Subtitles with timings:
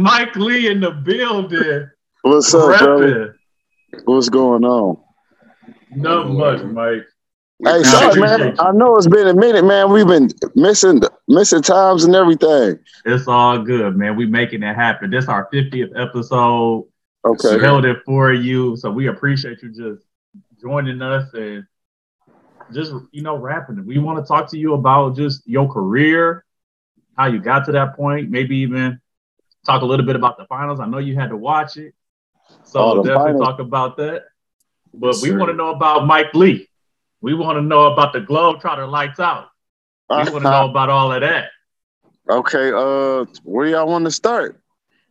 [0.00, 1.90] Mike Lee in the building.
[2.22, 3.36] What's up, brother?
[4.06, 4.96] What's going on?
[5.90, 7.04] Not much, Mike.
[7.62, 8.58] Hey, sorry, man.
[8.58, 9.92] I know it's been a minute, man.
[9.92, 12.78] We've been missing missing times and everything.
[13.04, 14.16] It's all good, man.
[14.16, 15.10] We making it happen.
[15.10, 16.86] This our 50th episode.
[17.26, 17.56] Okay.
[17.56, 18.78] We held it for you.
[18.78, 20.06] So we appreciate you just
[20.62, 21.66] joining us and
[22.72, 23.84] just you know rapping.
[23.84, 26.46] We want to talk to you about just your career,
[27.18, 28.98] how you got to that point, maybe even
[29.70, 30.80] talk a little bit about the finals.
[30.80, 31.94] I know you had to watch it.
[32.64, 33.46] So Oh, the definitely finals.
[33.48, 34.24] talk about that.
[34.94, 36.68] But Yes, we want to know about Mike Lee.
[37.20, 39.48] We want to know about the Globe Globetrotter lights out.
[40.10, 41.50] We want to know about all of that.
[42.28, 44.60] okay, uh, where y'all want to start?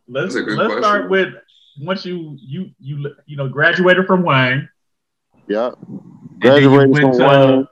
[0.08, 0.82] Let's That's a good let's question.
[0.82, 1.34] start with
[1.80, 4.68] once you you you you know graduated from Wayne.
[5.48, 5.70] Yeah,
[6.42, 7.68] and then you graduated went from to Wayne.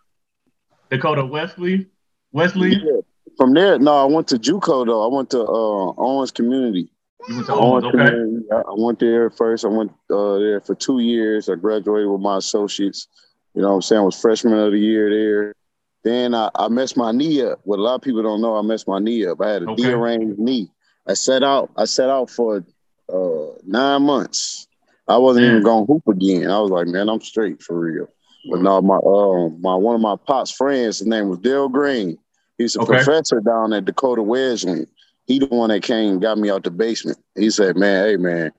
[0.90, 1.86] Dakota Wesley.
[2.32, 3.00] Wesley, Yeah.
[3.38, 5.04] From there, no, I went to JUCO though.
[5.10, 6.90] I went to uh, Owens Community.
[7.28, 7.96] you went to Owens, okay?
[7.96, 8.46] Community.
[8.52, 9.64] I I went there first.
[9.64, 11.48] I went uh, there for two years.
[11.48, 13.06] I graduated with my associates.
[13.54, 14.02] You know what I'm saying?
[14.02, 15.54] I was freshman of the year there.
[16.04, 17.60] Then I, I messed my knee up.
[17.64, 19.40] What a lot of people don't know, I messed my knee up.
[19.40, 19.82] I had a Okay.
[19.82, 20.70] dearranged knee.
[21.06, 21.70] I set out.
[21.76, 22.64] I set out for
[23.12, 24.66] uh, nine months.
[25.08, 26.50] I wasn't even gonna hoop again.
[26.50, 28.08] I was like, man, I'm straight for real.
[28.50, 32.18] But no, my uh, my one of my pops friends, his name was Dale Green.
[32.58, 32.92] He's a Okay.
[32.94, 34.86] professor down at Dakota Wesley.
[35.26, 37.18] He the one that came and got me out the basement.
[37.36, 38.52] He said, "Man, hey man,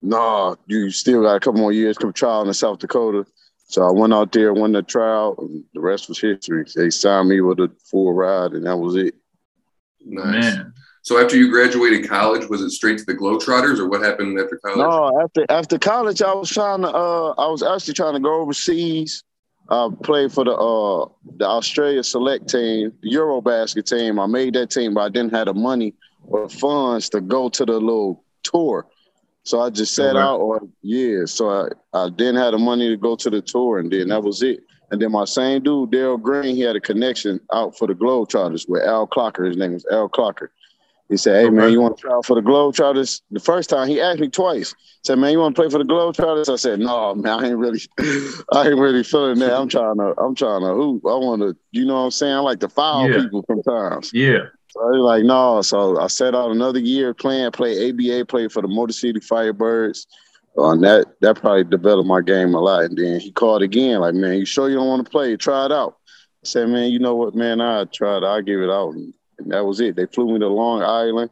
[0.00, 1.96] nah, you still got a couple more years.
[1.96, 3.26] To come trial in South Dakota."
[3.68, 6.64] So I went out there, won the trial, and the rest was history.
[6.74, 9.14] They signed me with a full ride, and that was it.
[10.04, 10.56] Nice.
[10.56, 10.72] Man,
[11.04, 14.60] So after you graduated college, was it straight to the Globetrotters, or what happened after
[14.64, 14.78] college?
[14.78, 16.88] No, after after college, I was trying to.
[16.88, 19.24] Uh, I was actually trying to go overseas.
[19.68, 24.18] I played for the uh, the Australia select team, Eurobasket team.
[24.18, 27.64] I made that team, but I didn't have the money or funds to go to
[27.64, 28.86] the little tour.
[29.44, 31.24] So I just sat out, or yeah.
[31.26, 34.22] So I, I didn't have the money to go to the tour, and then that
[34.22, 34.60] was it.
[34.90, 38.68] And then my same dude, Daryl Green, he had a connection out for the Globetrotters
[38.68, 39.46] with Al Clocker.
[39.46, 40.48] His name was Al Clocker.
[41.12, 43.68] He said, "Hey man, you want to try out for the Globe Globetrotters?" The first
[43.68, 44.70] time he asked me twice.
[44.70, 47.38] He Said, "Man, you want to play for the Globe Globetrotters?" I said, "No, man,
[47.44, 47.80] I ain't really,
[48.52, 49.52] I ain't really feeling that.
[49.54, 51.02] I'm trying to, I'm trying to hoop.
[51.04, 52.32] I want to, you know what I'm saying?
[52.34, 53.18] I like to foul Yeah.
[53.20, 57.50] people sometimes." yeah, So I was like, "No." So I set out another year playing,
[57.52, 60.06] play ABA, play for the Motor City Firebirds.
[60.56, 62.84] Uh, and that that probably developed my game a lot.
[62.84, 65.36] And then he called again, like, "Man, you sure you don't want to play?
[65.36, 65.96] Try it out."
[66.42, 67.60] I said, "Man, you know what, man?
[67.60, 68.24] I tried.
[68.24, 69.12] I give it out." And,
[69.42, 69.96] and that was it.
[69.96, 71.30] They flew me to Long Island,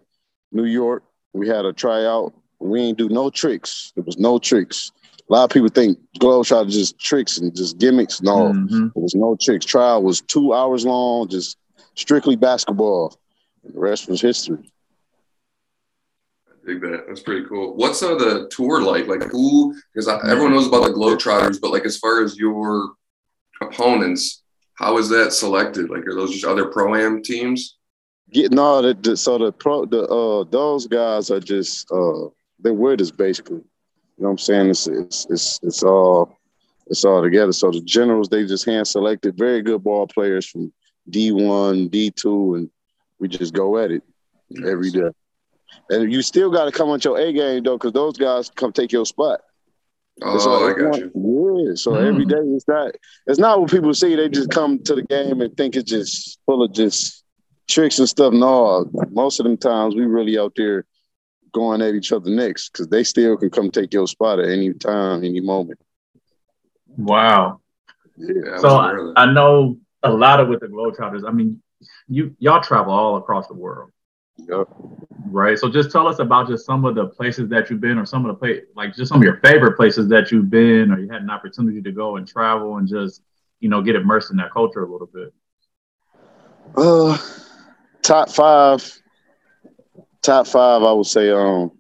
[0.53, 1.03] New York.
[1.33, 2.35] We had a tryout.
[2.59, 3.93] We ain't do no tricks.
[3.95, 4.93] There was no tricks.
[5.29, 8.21] A lot of people think Globetrotter just tricks and just gimmicks.
[8.21, 8.93] No, Mhm.
[8.95, 9.65] there was no tricks.
[9.65, 11.57] Trial was two hours long, just
[11.95, 13.17] strictly basketball.
[13.65, 14.73] And the rest was history.
[16.49, 17.05] I dig that.
[17.07, 17.77] That's pretty cool.
[17.77, 19.07] What's uh, the tour like?
[19.07, 19.75] Like who?
[19.95, 22.91] Because everyone knows about the Globetrotters, but like as far as your
[23.61, 24.43] opponents,
[24.75, 25.91] how is that selected?
[25.91, 27.77] Like are those just other pro am teams?
[28.33, 32.29] Getting all the, the so the pro the uh those guys are just uh
[32.61, 33.57] they're with us basically.
[33.57, 33.65] You
[34.19, 34.71] know what I'm saying?
[34.71, 36.37] It's it's it's it's all
[36.87, 37.53] it's all together.
[37.53, 40.73] So the generals they just hand selected very good ball players from
[41.09, 42.71] D one, D two, and
[43.19, 44.03] we just go at it
[44.65, 45.09] every day.
[45.89, 48.73] And you still got to come on your A game though, because those guys come
[48.73, 49.41] take your spot.
[50.23, 51.11] Oh, I got you.
[51.67, 51.75] Yeah.
[51.75, 52.09] So Mm.
[52.09, 52.95] every day it's not
[53.27, 54.15] it's not what people see.
[54.17, 57.20] They just come to the game and think it's just full of just
[57.71, 58.33] tricks and stuff.
[58.33, 60.85] No, most of them times we really out there
[61.53, 64.73] going at each other next because they still can come take your spot at any
[64.75, 65.81] time, any moment.
[66.97, 67.61] wow.
[68.17, 68.59] Yeah.
[68.59, 69.21] So I, aware of that.
[69.21, 71.27] I know a lot of with the Globetrotters.
[71.27, 71.63] I mean,
[72.09, 73.91] you y'all travel all across the world,
[74.37, 74.69] Yep.
[75.31, 75.59] right?
[75.59, 78.27] So just tell us about just some of the places that you've been, or some
[78.27, 81.09] of the place, like just some of your favorite places that you've been, or you
[81.11, 83.23] had an opportunity to go and travel and just
[83.61, 85.33] you know get immersed in that culture a little bit.
[86.77, 87.17] Uh,
[88.11, 89.01] top five.
[90.21, 91.31] Top five, I would say.
[91.31, 91.71] Um,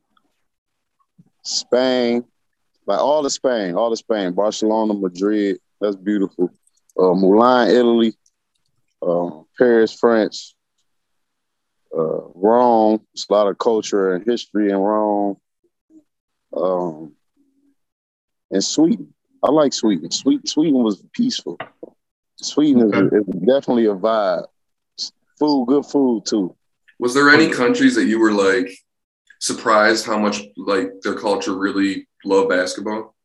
[1.42, 2.24] Spain,
[2.86, 5.58] like all of Spain, all of Spain, Barcelona, Madrid.
[5.80, 6.50] That's beautiful.
[6.98, 8.14] Uh, Milan, Italy.
[9.02, 10.54] Uh, Paris, France.
[11.92, 13.04] Uh, Rome.
[13.12, 15.36] It's a lot of culture and history in Rome.
[16.56, 17.14] Um,
[18.52, 19.12] and Sweden.
[19.42, 20.10] I like Sweden.
[20.12, 21.58] Sweden, Sweden was peaceful.
[22.36, 24.46] Sweden is, is definitely a vibe.
[25.40, 26.54] Food, good food too.
[26.98, 28.70] Was there any countries that you were like
[29.40, 33.16] surprised how much like their culture really love basketball?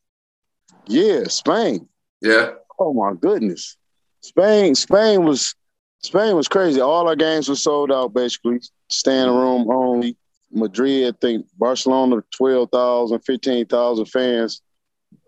[0.88, 1.88] Yeah, Spain.
[2.22, 2.52] Yeah.
[2.80, 3.78] Oh my goodness,
[4.22, 4.76] Spain.
[4.76, 5.54] Spain was
[6.02, 6.80] Spain was crazy.
[6.80, 8.60] All our games were sold out basically.
[8.90, 10.16] Standing room only.
[10.52, 14.62] Madrid, I think Barcelona, 12,000, 15,000 fans.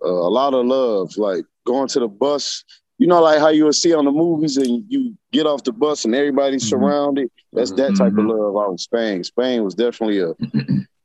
[0.03, 2.63] Uh, a lot of love, like going to the bus.
[2.97, 5.71] You know, like how you would see on the movies, and you get off the
[5.71, 6.81] bus and everybody's mm-hmm.
[6.81, 7.31] surrounded.
[7.53, 8.29] That's that type mm-hmm.
[8.29, 9.23] of love out in Spain.
[9.23, 10.33] Spain was definitely a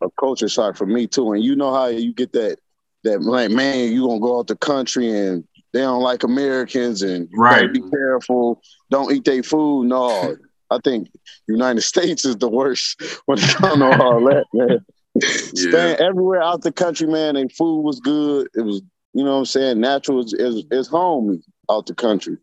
[0.03, 1.33] a culture shock for me too.
[1.33, 2.59] And you know how you get that
[3.05, 7.29] that like, man, you gonna go out the country and they don't like Americans and
[7.35, 7.73] right.
[7.73, 8.61] be careful.
[8.91, 9.87] Don't eat their food.
[9.87, 10.37] No,
[10.71, 11.09] I think
[11.49, 14.85] United States is the worst when it comes to all that, man.
[15.15, 15.29] Yeah.
[15.29, 18.49] Staying everywhere out the country, man, and food was good.
[18.55, 18.81] It was,
[19.13, 22.37] you know what I'm saying, natural is, is, is home out the country.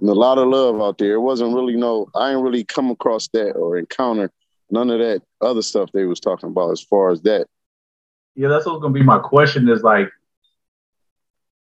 [0.00, 1.14] And a lot of love out there.
[1.14, 4.30] It wasn't really no, I didn't really come across that or encounter
[4.70, 7.46] none of that other stuff they was talking about as far as that.
[8.34, 10.08] Yeah, that's what's gonna be my question is like,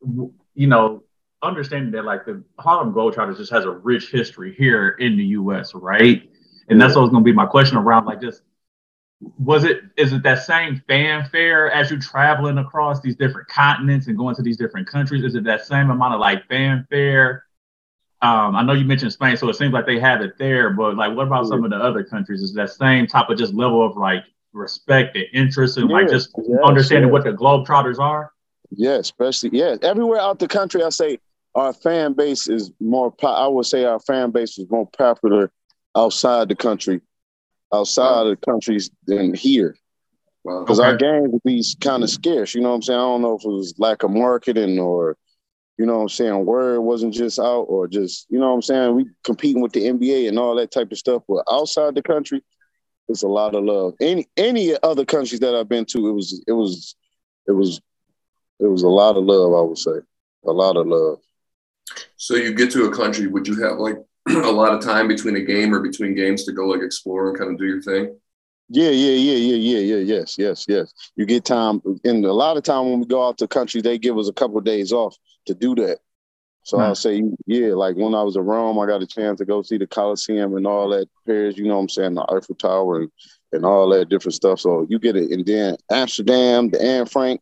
[0.01, 1.03] you know,
[1.41, 5.25] understanding that like the Harlem Gold Globetrotters just has a rich history here in the
[5.25, 6.29] U.S., right?
[6.69, 8.43] And that's what's gonna be my question around like just
[9.37, 14.17] was it is it that same fanfare as you're traveling across these different continents and
[14.17, 15.23] going to these different countries?
[15.23, 17.45] Is it that same amount of like fanfare?
[18.21, 20.95] Um, I know you mentioned Spain, so it seems like they have it there, but
[20.95, 22.41] like what about some of the other countries?
[22.41, 24.23] Is that same type of just level of like
[24.53, 26.33] respect and interest and yeah, like just
[26.63, 28.31] understanding what the Globetrotters are?
[28.71, 29.75] Yeah, especially yeah.
[29.81, 31.19] Everywhere out the country, I say
[31.55, 33.11] our fan base is more.
[33.11, 35.51] Po- I would say our fan base is more popular
[35.95, 37.01] outside the country,
[37.73, 39.75] outside of the countries than here.
[40.43, 40.89] Because okay.
[40.89, 42.55] our games would be kind of scarce.
[42.55, 42.99] You know what I'm saying?
[42.99, 45.17] I don't know if it was lack of marketing or,
[45.77, 48.61] you know what I'm saying, word wasn't just out or just, you know what I'm
[48.61, 48.95] saying?
[48.95, 51.23] We competing with the NBA and all that type of stuff.
[51.27, 52.43] But outside the country,
[53.09, 53.93] it's a lot of love.
[53.99, 56.95] Any any other countries that I've been to, it was it was
[57.47, 57.81] it was
[58.59, 59.99] it was a lot of love, I would say.
[60.45, 61.19] A lot of love.
[62.17, 63.97] So you get to a country, would you have like
[64.45, 67.37] a lot of time between a game or between games to go like explore and
[67.37, 68.15] kind of do your thing?
[68.71, 70.93] Yeah, yeah, yeah, yeah, yeah, yeah, yes, yes, yes.
[71.15, 73.97] You get time, and a lot of time when we go out to country, they
[73.97, 75.17] give us a couple of days off
[75.47, 75.97] to do that.
[76.63, 76.83] So hmm.
[76.83, 79.63] I'll say, yeah, like when I was in Rome, I got a chance to go
[79.63, 81.09] see the Colosseum and all that.
[81.25, 83.11] Paris, you know what I'm saying, the Eiffel Tower and,
[83.53, 84.59] and all that different stuff.
[84.59, 87.41] So you get it, and then Amsterdam, the Anne Frank,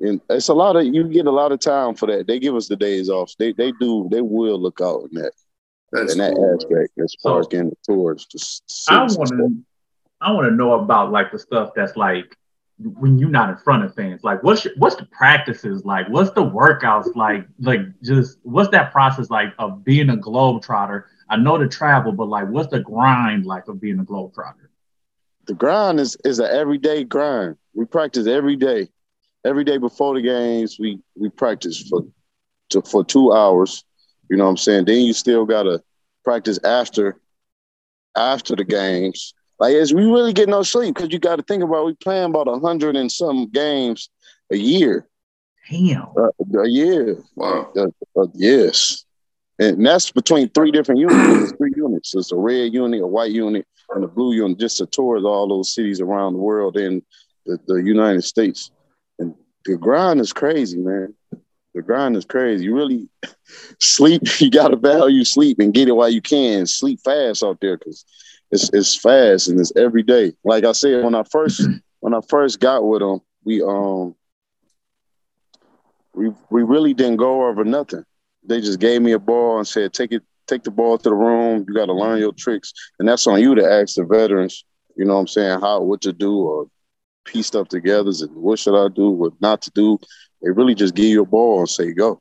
[0.00, 2.26] and it's a lot of you get a lot of time for that.
[2.26, 3.34] They give us the days off.
[3.38, 5.32] They they do they will look out in that
[5.96, 6.54] That's in that cool.
[6.54, 8.26] aspect as far so, as getting the tours.
[8.26, 9.56] Just I want to
[10.20, 12.36] I want to know about like the stuff that's like
[12.78, 14.22] when you're not in front of fans.
[14.22, 16.08] Like what's your, what's the practices like?
[16.08, 17.46] What's the workouts like?
[17.60, 21.08] Like just what's that process like of being a globe trotter?
[21.28, 24.70] I know the travel, but like what's the grind like of being a globe trotter?
[25.46, 27.56] The grind is is an everyday grind.
[27.74, 28.88] We practice every day
[29.46, 32.02] every day before the games, we we practice for
[32.70, 33.84] to, for two hours.
[34.28, 34.84] You know what I'm saying?
[34.86, 35.82] Then you still gotta
[36.24, 37.20] practice after
[38.16, 39.34] after the games.
[39.58, 42.30] Like, as we really get no sleep because you got to think about we playing
[42.30, 44.10] about a hundred and some games
[44.52, 45.08] a year.
[45.70, 46.08] Damn.
[46.16, 47.18] Uh, a year.
[47.34, 47.72] Wow.
[47.76, 47.86] Uh,
[48.20, 49.04] uh, yes.
[49.58, 51.52] And that's between three different units.
[51.58, 52.14] three units.
[52.14, 55.48] It's a red unit, a white unit, and a blue unit, just to tour all
[55.48, 57.02] those cities around the world in
[57.46, 58.70] the, the United States
[59.18, 59.34] And
[59.64, 61.14] the grind is crazy, man.
[61.76, 62.64] The grind is crazy.
[62.64, 63.08] You really
[63.80, 64.22] sleep.
[64.40, 66.66] You got to value sleep and get it while you can.
[66.66, 68.04] Sleep fast out there because
[68.50, 70.32] it's it's fast and it's every day.
[70.42, 71.60] Like I said, when I first
[72.00, 74.14] when I first got with them, we um
[76.14, 78.04] we we really didn't go over nothing.
[78.42, 81.14] They just gave me a ball and said, "Take it, take the ball to the
[81.14, 81.66] room.
[81.68, 84.64] You got to learn your tricks." And that's on you to ask the veterans.
[84.96, 85.60] You know what I'm saying?
[85.60, 86.68] How what to do or
[87.26, 89.98] piece stuff together and what should I do, what not to do.
[90.42, 92.20] They really just give you a ball and say go.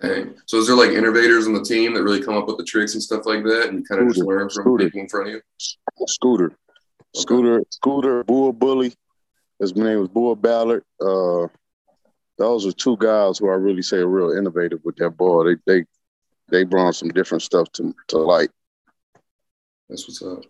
[0.00, 2.64] Hey, so is there like innovators on the team that really come up with the
[2.64, 4.84] tricks and stuff like that, and you kind of just learn from Scooter.
[4.84, 5.40] people in front of you?
[6.06, 6.54] Scooter, okay.
[7.14, 8.92] Scooter, Scooter, Bull Bully.
[9.58, 10.84] His name was Bull Ballard.
[11.00, 11.46] Uh,
[12.36, 15.44] those are two guys who I really say are real innovative with that ball.
[15.44, 15.84] They they
[16.50, 18.50] they brought some different stuff to to light.
[19.88, 20.44] That's what's up.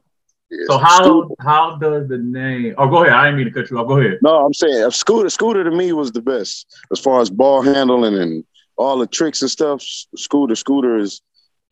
[0.67, 2.75] So how how does the name?
[2.79, 3.13] Oh, go ahead.
[3.13, 3.89] I didn't mean to cut you off.
[3.89, 4.19] Go ahead.
[4.23, 5.29] No, I'm saying Scooter.
[5.29, 8.45] Scooter to me was the best as far as ball handling and
[8.77, 9.83] all the tricks and stuff.
[9.83, 10.55] Scooter.
[10.55, 11.21] Scooter is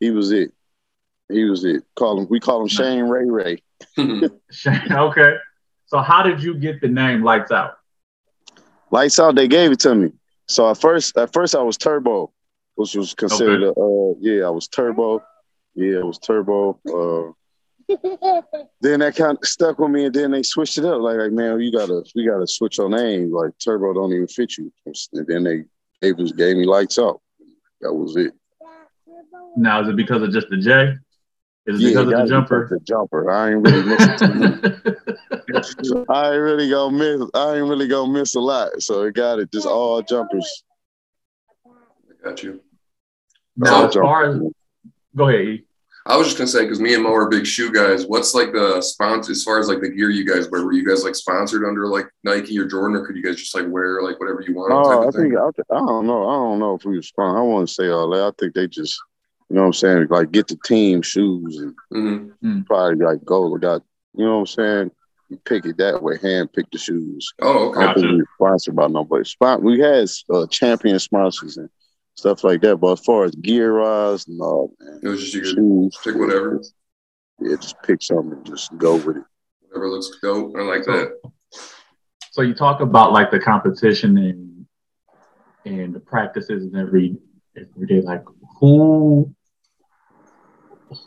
[0.00, 0.52] he was it.
[1.28, 1.84] He was it.
[1.96, 2.26] Call him.
[2.28, 3.62] We call him Shane Ray Ray.
[4.50, 4.92] Shane.
[4.92, 5.36] Okay.
[5.86, 7.74] So how did you get the name Lights Out?
[8.90, 9.36] Lights Out.
[9.36, 10.10] They gave it to me.
[10.48, 12.32] So at first, at first I was Turbo,
[12.74, 13.80] which was considered okay.
[13.80, 15.22] a, uh, yeah, I was Turbo.
[15.74, 16.80] Yeah, it was Turbo.
[16.86, 17.32] Uh,
[18.80, 21.00] then that kind of stuck with me, and then they switched it up.
[21.00, 23.32] Like, like man, you gotta, we gotta switch your name.
[23.32, 24.72] Like Turbo don't even fit you.
[24.86, 25.64] And then they
[26.02, 27.20] gave us gave me lights out.
[27.80, 28.32] That was it.
[29.56, 30.96] Now is it because of just the J?
[31.66, 32.68] Is it Yeah, because of the jumper?
[32.68, 33.30] The jumper.
[33.30, 34.16] I ain't really missing
[35.82, 36.04] too.
[36.08, 37.30] I ain't really gonna miss.
[37.34, 38.82] I ain't really gonna miss a lot.
[38.82, 39.50] So it got it.
[39.52, 40.64] Just all jumpers.
[41.66, 42.60] I got you.
[43.56, 44.40] now, All as far as
[45.16, 45.62] go ahead.
[46.06, 48.06] I was just gonna say because me and Mo are big shoe guys.
[48.06, 50.62] What's like the sponsor as far as like the gear you guys wear?
[50.62, 53.54] Were you guys like sponsored under like Nike or Jordan, or could you guys just
[53.54, 54.70] like wear like whatever you want?
[54.70, 56.28] type Oh, I think I, I don't know.
[56.28, 57.34] I don't know if we was fun.
[57.36, 58.22] I want to say all that.
[58.22, 59.00] I think they just,
[59.48, 61.56] you know what I'm saying, like get the team shoes
[61.90, 62.66] and Mhm.
[62.66, 63.82] probably like go got,
[64.14, 64.90] you know what I'm saying.
[65.46, 67.32] Pick it that way, hand pick the shoes.
[67.40, 67.62] Oh, I okay.
[67.62, 68.00] don't Gotcha.
[68.00, 69.24] think we were sponsored by nobody.
[69.24, 71.70] Spon- we had uh, champion sponsors and
[72.14, 72.76] stuff like that.
[72.76, 75.00] But as far as gear wise, no man.
[75.02, 76.62] It was just you Shoes, pick whatever.
[77.40, 79.24] Yeah, just pick something and just go with it.
[79.68, 80.54] whatever looks dope.
[80.56, 81.20] I like that.
[82.30, 84.66] So you talk about like the competition and
[85.64, 87.16] and the practices and every
[87.56, 88.00] every day.
[88.00, 88.24] Like
[88.60, 89.34] who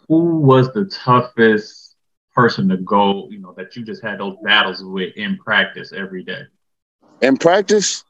[0.08, 1.96] who was the toughest
[2.34, 3.28] person to go?
[3.30, 6.42] You know that you just had those battles with in practice every day.
[7.22, 8.04] In practice,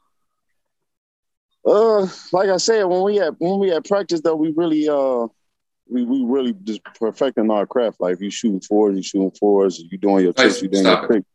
[1.67, 5.27] uh, like I said, when we had when we had practice though, we really uh
[5.89, 7.97] we, we really just perfecting our craft.
[7.99, 10.43] Like you shooting fours, you shooting fours, you doing your Nice.
[10.43, 11.27] tricks, you doing Stop your tricks.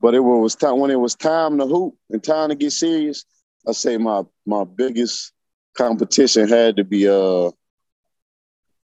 [0.00, 3.24] But it was time when it was time to hoop and time to get serious.
[3.66, 5.32] I say my my biggest
[5.76, 7.50] competition had to be uh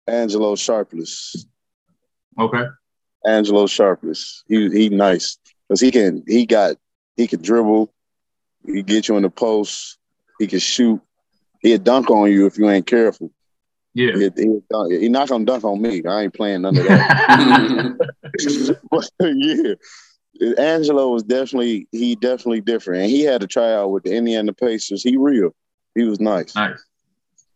[0.06, 1.46] Angelo Sharpless.
[2.38, 2.64] Okay.
[3.24, 4.42] Angelo Sharpless.
[4.48, 5.38] He he nice
[5.68, 6.76] because he can he got
[7.16, 7.92] he can dribble.
[8.66, 9.98] He get you in the post.
[10.42, 11.00] He can shoot.
[11.60, 13.30] He'll dunk on you if you ain't careful.
[13.94, 14.16] Yeah.
[14.16, 16.02] He, he, he not gonna dunk on me.
[16.04, 17.96] I ain't playing none of that.
[18.90, 19.74] but yeah,
[20.58, 24.52] Angelo was definitely he definitely different, and he had to try out with the Indiana
[24.52, 25.04] Pacers.
[25.04, 25.54] He real.
[25.94, 26.56] He was nice.
[26.56, 26.84] nice.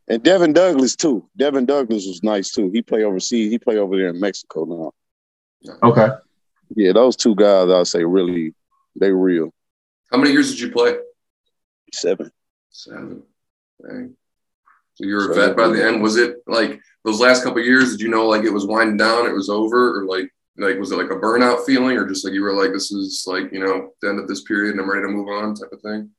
[0.06, 1.28] And Devin Douglas too.
[1.36, 2.70] Devin Douglas was nice too.
[2.70, 3.50] He play overseas.
[3.50, 4.92] He play over there in Mexico
[5.64, 5.72] now.
[5.82, 6.06] Okay.
[6.76, 8.54] Yeah, those two guys I'll say really
[8.94, 9.52] they real.
[10.12, 10.98] How many years did you play?
[11.92, 12.30] Seven.
[12.76, 13.22] Seven.
[13.82, 14.14] Dang.
[14.94, 16.02] So you were a vet by the end.
[16.02, 17.92] Was it like those last couple of years?
[17.92, 19.26] Did you know like it was winding down?
[19.26, 20.28] It was over, or like
[20.58, 23.24] like was it like a burnout feeling, or just like you were like this is
[23.26, 25.72] like you know the end of this period and I'm ready to move on type
[25.72, 26.10] of thing?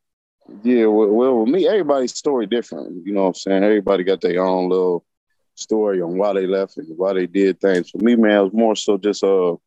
[0.64, 3.06] Yeah, well, well, with me, everybody's story different.
[3.06, 3.64] You know what I'm saying?
[3.64, 5.06] Everybody got their own little
[5.54, 7.92] story on why they left and why they did things.
[7.92, 9.58] For me, man, it was more so just uh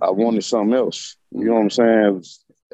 [0.00, 1.16] I wanted something else.
[1.32, 2.24] You know what I'm saying?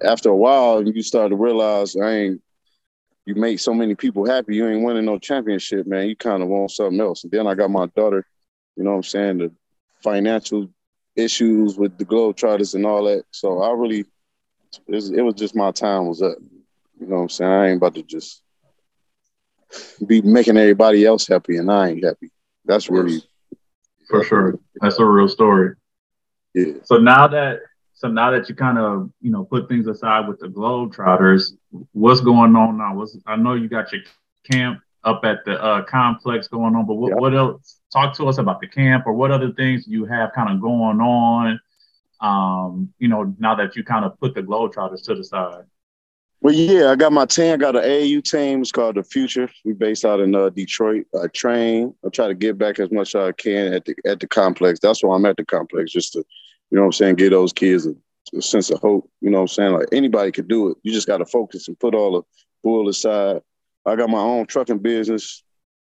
[0.02, 2.42] After a while, you start to realize I ain't
[3.28, 6.08] you make so many people happy, you ain't winning no championship, man.
[6.08, 7.24] You kind of want something else.
[7.24, 8.24] And then I got my daughter,
[8.74, 9.52] you know what I'm saying, the
[10.02, 10.70] financial
[11.14, 13.24] issues with the Globetrotters and all that.
[13.30, 14.06] So I really
[14.86, 16.38] it was, it was just my time was up.
[16.98, 17.50] You know what I'm saying?
[17.52, 18.42] I ain't about to just
[20.06, 22.30] be making everybody else happy and I ain't happy.
[22.64, 23.20] That's really
[24.08, 24.58] For sure.
[24.80, 25.74] That's a real story.
[26.54, 26.72] yeah.
[26.84, 27.58] So now that
[27.98, 31.54] so now that you kind of you know put things aside with the Globetrotters,
[31.90, 32.94] what's going on now?
[32.94, 34.02] What's I know you got your
[34.48, 37.80] camp up at the uh, complex going on, but what, what else?
[37.92, 41.00] Talk to us about the camp or what other things you have kind of going
[41.00, 41.60] on.
[42.20, 45.64] Um, you know, now that you kind of put the Globetrotters to the side.
[46.40, 47.54] Well, yeah, I got my team.
[47.54, 48.60] I got an AAU team.
[48.60, 49.50] It's called the Future.
[49.64, 51.06] We based out in uh, Detroit.
[51.20, 51.92] I train.
[52.06, 54.78] I try to give back as much as I can at the at the complex.
[54.78, 56.24] That's why I'm at the complex, just to,
[56.70, 57.94] you know what I'm saying, give those kids a,
[58.36, 59.10] a sense of hope.
[59.20, 59.72] You know what I'm saying?
[59.72, 60.78] Like anybody could do it.
[60.82, 62.22] You just got to focus and put all the
[62.62, 63.42] bull aside.
[63.86, 65.42] I got my own trucking business.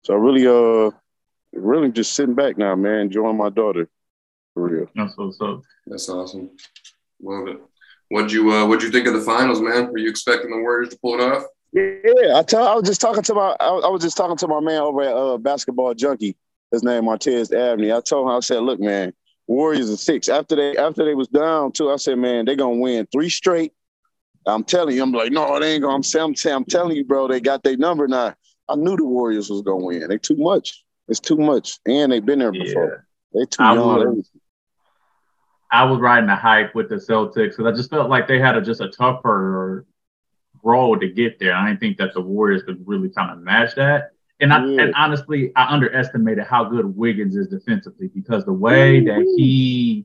[0.04, 0.90] So I really uh
[1.52, 3.88] really just sitting back now, man, enjoying my daughter.
[4.54, 4.86] For real.
[4.94, 5.62] That's what's up.
[5.86, 6.50] That's awesome.
[7.22, 7.58] Love it.
[8.08, 9.90] What'd you uh, What'd you think of the finals, man?
[9.90, 11.44] Were you expecting the Warriors to pull it off?
[11.72, 12.66] Yeah, I tell.
[12.66, 13.56] I was just talking to my.
[13.60, 16.36] I, I was just talking to my man over at uh, Basketball Junkie.
[16.70, 17.92] His name Martez Abney.
[17.92, 18.34] I told him.
[18.34, 19.12] I said, "Look, man,
[19.46, 20.28] Warriors are six.
[20.28, 23.72] After they after they was down too, I said, man, they gonna win three straight.
[24.46, 25.02] I'm telling you.
[25.02, 25.94] I'm like, no, they ain't gonna.
[25.94, 27.26] I'm, saying- I'm, saying- I'm telling you, bro.
[27.28, 28.34] They got their number now.
[28.68, 30.08] I knew the Warriors was gonna win.
[30.08, 30.84] They too much.
[31.08, 33.06] It's too much, and they've been there before.
[33.32, 34.16] They too I young.
[34.16, 34.30] was-
[35.70, 38.56] I was riding the hype with the Celtics because I just felt like they had
[38.56, 39.84] a, just a tougher
[40.62, 41.54] road to get there.
[41.54, 44.12] I didn't think that the Warriors could really kind of match that.
[44.40, 44.82] And I, Yeah.
[44.82, 50.04] and honestly, I underestimated how good Wiggins is defensively because the way that he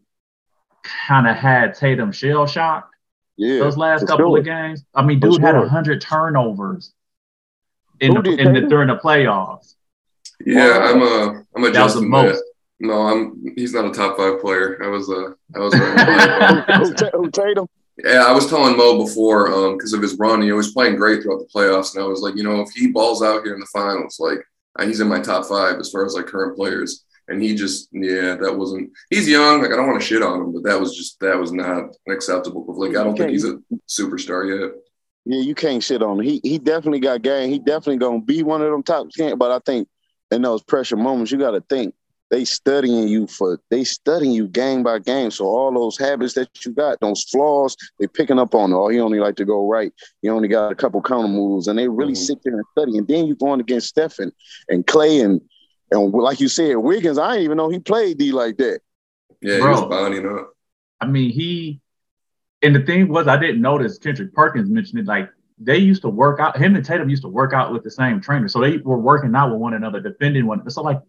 [0.83, 2.95] kind of had Tatum shell shocked
[3.37, 4.39] yeah, those last for couple sure.
[4.39, 4.83] of games.
[4.95, 5.67] I mean, For dude had sure.
[5.67, 6.93] hundred turnovers
[7.99, 9.75] in Who the, in the during the playoffs.
[10.45, 12.43] Yeah, I'm a I'm That was the most.
[12.79, 13.53] No, I'm.
[13.55, 14.83] He's not a top five player.
[14.83, 15.35] I was a.
[15.55, 15.73] I was.
[17.01, 17.67] Right who Tatum?
[18.03, 21.21] Yeah, I was telling Mo before, um, because of his run, he was playing great
[21.21, 23.59] throughout the playoffs, and I was like, you know, if he balls out here in
[23.59, 24.39] the finals, like
[24.79, 27.03] Uh, he's in my top five as far as like current players.
[27.27, 28.89] And he just, yeah, that wasn't.
[29.09, 29.61] He's young.
[29.61, 31.95] Like I don't want to shit on him, but that was just that was not
[32.09, 32.65] acceptable.
[32.75, 34.71] Like I don't think he's a superstar yet.
[35.25, 36.25] Yeah, you can't shit on him.
[36.25, 37.49] He he definitely got game.
[37.49, 39.37] He definitely gonna be one of them top ten.
[39.37, 39.87] But I think
[40.31, 41.93] in those pressure moments, you got to think
[42.31, 45.29] they studying you for they studying you game by game.
[45.29, 48.73] So all those habits that you got, those flaws, they picking up on.
[48.73, 49.93] Oh, he only like to go right.
[50.21, 52.23] He only got a couple counter moves, and they really mm-hmm.
[52.23, 52.97] sit there and study.
[52.97, 54.31] And then you going against Stephen
[54.69, 55.41] and Clay and
[55.91, 57.17] and like you said, Wiggins.
[57.19, 58.79] I didn't even know he played D like that.
[59.41, 60.53] Yeah, Bro, he was bonding up.
[61.01, 61.81] I mean, he
[62.61, 65.05] and the thing was, I didn't notice Kendrick Perkins mentioned it.
[65.05, 66.57] Like they used to work out.
[66.57, 69.35] Him and Tatum used to work out with the same trainer, so they were working
[69.35, 70.67] out with one another, defending one.
[70.69, 70.99] So like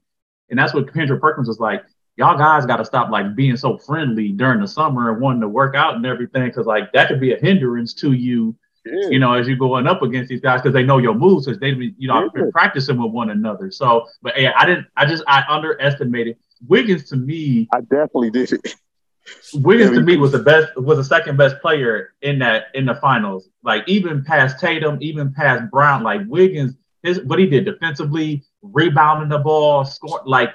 [0.52, 1.82] and that's what Kendrick Perkins was like.
[2.16, 5.48] Y'all guys got to stop like being so friendly during the summer and wanting to
[5.48, 8.54] work out and everything, because like that could be a hindrance to you,
[8.84, 9.08] yeah.
[9.08, 11.58] you know, as you're going up against these guys because they know your moves, because
[11.58, 12.28] they've been, you know, yeah.
[12.34, 13.70] been practicing with one another.
[13.70, 16.36] So, but yeah, I didn't, I just, I underestimated
[16.68, 17.66] Wiggins to me.
[17.72, 18.52] I definitely did.
[18.52, 18.74] it.
[19.54, 22.96] Wiggins to me was the best, was the second best player in that in the
[22.96, 23.48] finals.
[23.62, 26.02] Like even past Tatum, even past Brown.
[26.02, 30.54] Like Wiggins, his what he did defensively, rebounding the ball, score like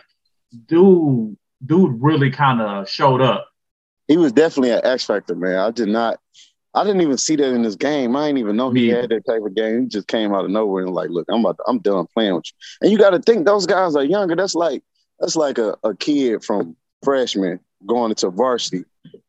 [0.68, 3.48] dude, dude really kind of showed up.
[4.08, 5.58] He was definitely an X factor, man.
[5.58, 6.20] I did not
[6.78, 8.16] I didn't even see that in this game.
[8.16, 9.82] I didn't even know he had that type of game.
[9.82, 12.36] He just came out of nowhere and like, look, I'm about to, I'm done playing
[12.36, 12.78] with you.
[12.82, 14.36] And you got to think those guys are younger.
[14.36, 14.84] That's like
[15.20, 18.86] that's like a, a kid from freshman going into varsity,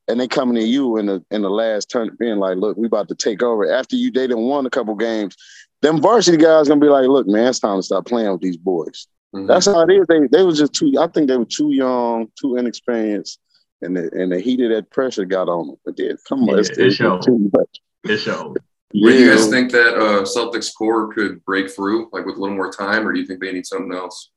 [0.08, 2.86] and they coming to you in the in the last turn, being like, look, we
[2.86, 3.72] about to take over.
[3.72, 5.34] After you they didn't won a couple games,
[5.82, 8.56] them varsity guys gonna be like, look, man, it's time to stop playing with these
[8.56, 9.06] boys.
[9.34, 9.46] Mm-hmm.
[9.46, 10.06] That's how it is.
[10.08, 10.94] They they was just too.
[10.98, 13.38] I think they were too young, too inexperienced,
[13.82, 15.76] and the and the heat of that pressure got on them.
[15.84, 17.22] But then, come on, yeah, it's, it showed.
[17.22, 17.80] Too much.
[18.04, 18.56] It showed.
[18.92, 19.10] Yeah.
[19.10, 22.56] Do you guys think that uh, Celtics core could break through, like with a little
[22.56, 24.30] more time, or do you think they need something else?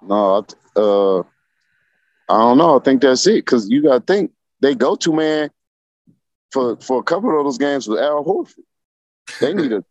[0.00, 2.78] No, uh, I don't know.
[2.78, 5.50] I think that's it because you got to think they go to man
[6.50, 8.54] for for a couple of those games with Al Horford.
[9.40, 9.84] They need a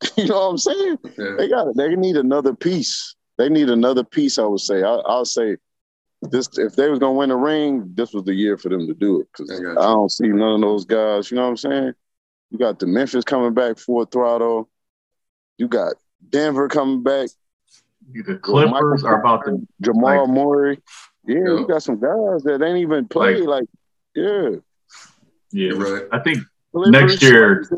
[0.16, 0.98] You know what I'm saying?
[1.18, 1.34] Yeah.
[1.38, 1.76] They got it.
[1.76, 3.14] They need another piece.
[3.36, 4.38] They need another piece.
[4.38, 4.82] I would say.
[4.82, 5.56] I, will say
[6.22, 8.94] this: if they was gonna win a ring, this was the year for them to
[8.94, 9.28] do it.
[9.32, 11.30] Because I, I, don't see none of those guys.
[11.30, 11.92] You know what I'm saying?
[12.50, 14.68] You got the Memphis coming back full throttle.
[15.56, 15.94] You got
[16.28, 17.28] Denver coming back.
[18.12, 20.80] The Clippers are about to Jamal like, Murray.
[21.26, 23.36] Yeah, you got some guys that ain't even play.
[23.36, 23.64] Like, like
[24.14, 24.48] yeah,
[25.52, 25.72] yeah.
[25.72, 26.02] Right.
[26.10, 26.38] I think
[26.72, 27.68] Clippers, next year.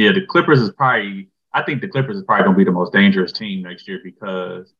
[0.00, 1.28] Yeah, the Clippers is probably.
[1.52, 4.72] I think the Clippers is probably gonna be the most dangerous team next year because,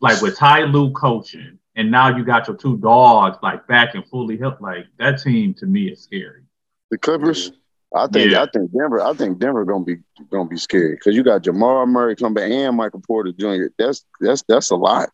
[0.00, 4.08] like with Ty Lue coaching, and now you got your two dogs like back and
[4.08, 4.62] fully helped.
[4.62, 6.44] Like that team to me is scary.
[6.90, 7.52] The Clippers.
[7.94, 8.42] I think yeah.
[8.42, 9.02] I think Denver.
[9.02, 9.96] I think Denver gonna be
[10.30, 13.66] gonna be scary because you got Jamal Murray coming back and Michael Porter Jr.
[13.78, 15.10] That's that's that's a lot.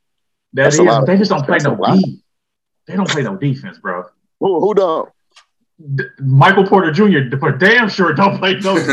[0.53, 2.23] That that's is, a lot they just don't play no defense.
[2.87, 4.05] They don't play no defense, bro.
[4.39, 5.11] Who who don't?
[6.19, 7.37] Michael Porter Jr.
[7.39, 8.75] for damn sure don't play no.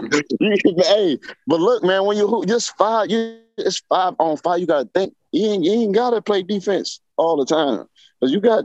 [0.82, 4.60] hey, but look, man, when you just five, you it's five on five.
[4.60, 7.86] You got to think you ain't, you ain't got to play defense all the time
[8.20, 8.64] because you got.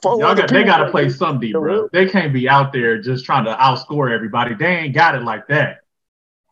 [0.00, 1.88] Four Y'all got, they got to play some D, bro.
[1.92, 4.54] They can't be out there just trying to outscore everybody.
[4.54, 5.80] They ain't got it like that.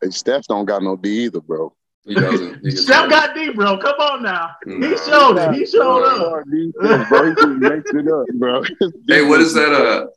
[0.01, 1.73] Hey, Steph don't got no D either, bro.
[2.05, 2.65] He doesn't.
[2.65, 3.77] He Steph got D, bro.
[3.77, 4.55] Come on now.
[4.65, 4.89] No.
[4.89, 5.53] He showed it.
[5.53, 6.43] He showed up.
[7.09, 7.29] bro.
[7.29, 8.63] He just makes it up, bro.
[9.07, 9.71] hey, what is that?
[9.71, 10.07] Uh,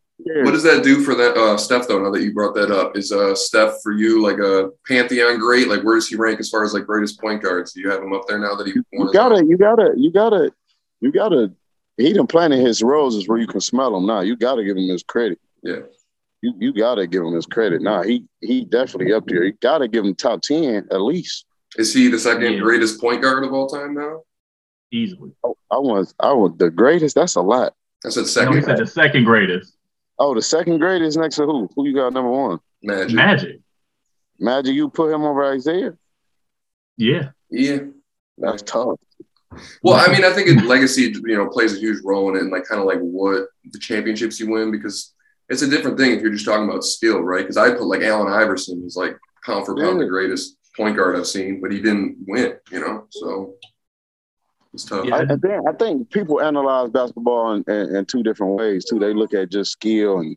[0.43, 2.03] what does that do for that uh, Steph though?
[2.03, 5.69] Now that you brought that up, is uh, Steph for you like a pantheon great?
[5.69, 7.73] Like where does he rank as far as like greatest point guards?
[7.73, 8.75] Do you have him up there now that he?
[8.93, 10.53] You gotta, you gotta, you gotta,
[11.01, 11.53] you gotta.
[11.99, 14.21] He done planted his roses where you can smell them now.
[14.21, 15.39] You gotta give him his credit.
[15.63, 15.81] Yeah.
[16.41, 17.83] You you gotta give him his credit.
[17.83, 19.45] Now he he definitely up there.
[19.45, 21.45] You gotta give him top ten at least.
[21.77, 22.59] Is he the second yeah.
[22.61, 24.23] greatest point guard of all time now?
[24.93, 25.33] Easily.
[25.43, 27.17] Oh, I was I was the greatest.
[27.17, 27.75] That's a lot.
[28.03, 28.53] That's the second.
[28.53, 29.77] No, he said the second greatest.
[30.19, 31.69] Oh, the second greatest next to who?
[31.75, 32.61] Who you got number one?
[32.83, 33.17] Magic.
[33.17, 33.61] Magic.
[34.39, 34.75] Magic.
[34.75, 35.95] You put him over Isaiah.
[36.97, 37.31] Yeah.
[37.51, 37.79] Yeah.
[38.39, 39.01] That's tough.
[39.83, 42.43] Well, I mean, I think it, legacy, you know, plays a huge role in it,
[42.43, 45.15] and like kind of like what the championships you win because
[45.49, 47.43] it's a different thing if you're just talking about skill, right?
[47.43, 50.05] Because I put like Allen Iverson is like pound for pound yeah.
[50.05, 53.07] the greatest point guard I've seen, but he didn't win, you know.
[53.11, 53.55] So
[54.73, 55.07] it's tough.
[55.13, 58.99] I, I, think, I think people analyze basketball in, in, in, two different ways too.
[58.99, 60.37] They look at just skill and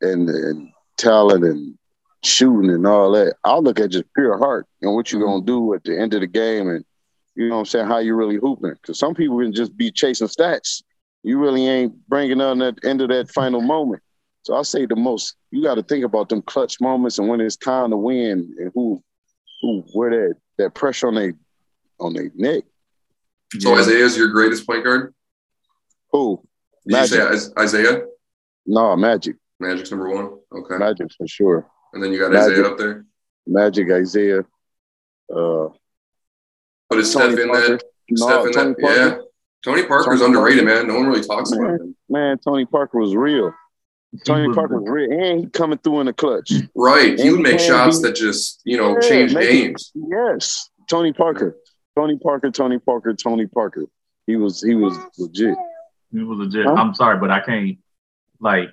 [0.00, 1.78] and, and talent and
[2.22, 3.36] shooting and all that.
[3.44, 5.30] I'll look at just pure heart and what you're mm-hmm.
[5.30, 6.84] gonna do at the end of the game and
[7.36, 8.74] you know what I'm saying how you really hooping.
[8.74, 10.82] Because some people can just be chasing stats.
[11.22, 14.02] You really ain't bringing on that end of that final moment.
[14.42, 17.40] So I say the most you got to think about them clutch moments and when
[17.40, 19.02] it's time to win and who
[19.64, 21.34] who where that that pressure on their
[22.00, 22.64] on their neck.
[23.58, 23.80] So Yeah.
[23.80, 25.14] Isaiah's your greatest point guard?
[26.12, 26.42] Who?
[26.86, 28.02] Did you say Isaiah?
[28.66, 29.36] No, Magic.
[29.60, 30.38] Magic's number one.
[30.52, 30.76] Okay.
[30.78, 31.66] Magic for sure.
[31.92, 32.52] And then you got Magic.
[32.58, 33.06] Isaiah up there.
[33.46, 34.40] Magic, Isaiah.
[35.34, 35.68] Uh,
[36.88, 37.68] But is Tony Steph in Parker.
[37.68, 37.84] that?
[38.10, 38.80] No, Steph in Tony that?
[38.80, 39.00] Parker.
[39.00, 39.18] Yeah.
[39.64, 40.78] Tony Parker's Tony underrated, Parker.
[40.84, 40.88] man.
[40.88, 41.96] No one really talks about him.
[42.08, 43.52] Man, Tony Parker was real.
[44.14, 46.52] He Tony was- Parker was real, and he coming through in the clutch.
[46.74, 47.18] Right.
[47.18, 49.92] He would make shots can be- that just, you know, Yeah, change make it- games.
[49.94, 51.56] Yes, Tony Parker,
[51.96, 53.86] Tony Parker, Tony Parker, Tony Parker.
[54.26, 55.56] He was he was legit.
[56.12, 56.64] He was legit.
[56.66, 56.74] Huh?
[56.74, 57.76] I'm sorry, but I can't.
[58.40, 58.70] Like,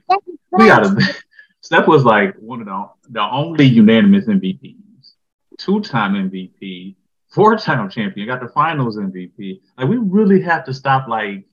[0.51, 0.95] we gotta.
[1.61, 5.13] Steph was like one of the the only unanimous MVPs,
[5.57, 6.95] two time MVP,
[7.33, 9.61] four time champion, got the Finals MVP.
[9.77, 11.07] Like, we really have to stop.
[11.07, 11.45] Like,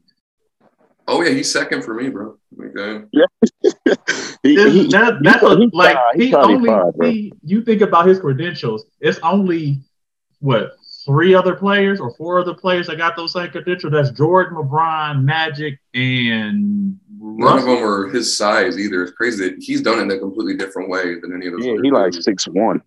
[1.09, 1.31] Oh, yeah.
[1.31, 2.37] He's second for me, bro.
[2.61, 3.05] Okay.
[3.17, 3.21] Uh,
[4.43, 6.69] he, this, he- that, that's a, like tried- he he tried his only.
[6.71, 8.85] part, he, you think about his credentials.
[9.01, 9.81] It's only
[10.41, 10.73] what
[11.07, 13.93] three other players or four other players that got those same credentials.
[13.93, 19.03] That's Jordan, LeBron, Magic, and None of them were his size either.
[19.03, 21.65] It's crazy that he's done it in a completely different way than any of those.
[21.65, 22.25] yeah, other he like dudes.
[22.25, 22.81] six one.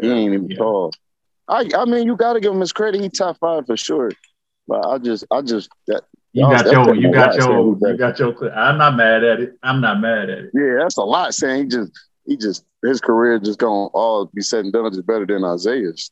[0.00, 0.56] He ain't even Yeah.
[0.58, 0.90] tall.
[1.48, 3.00] I I mean, you got to give him his credit.
[3.00, 4.10] He top five for sure.
[4.68, 8.54] But I just I just that You got your, you got your, you got your.
[8.54, 9.58] I'm not mad at it.
[9.62, 10.50] I'm not mad at it.
[10.54, 11.92] yeah, that's a lot saying he just
[12.26, 16.10] he just his career just gonna all be said and done just better than Isaiah's.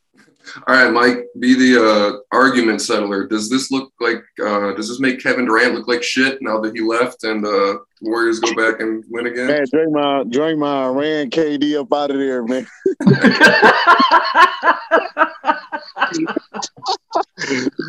[0.67, 3.27] All right, Mike, be the uh, argument settler.
[3.27, 4.23] Does this look like?
[4.41, 7.79] Uh, does this make Kevin Durant look like shit now that he left and uh,
[8.01, 9.47] Warriors go back and win again?
[9.47, 12.67] Man, Draymond, Draymond ran KD up out of there, man.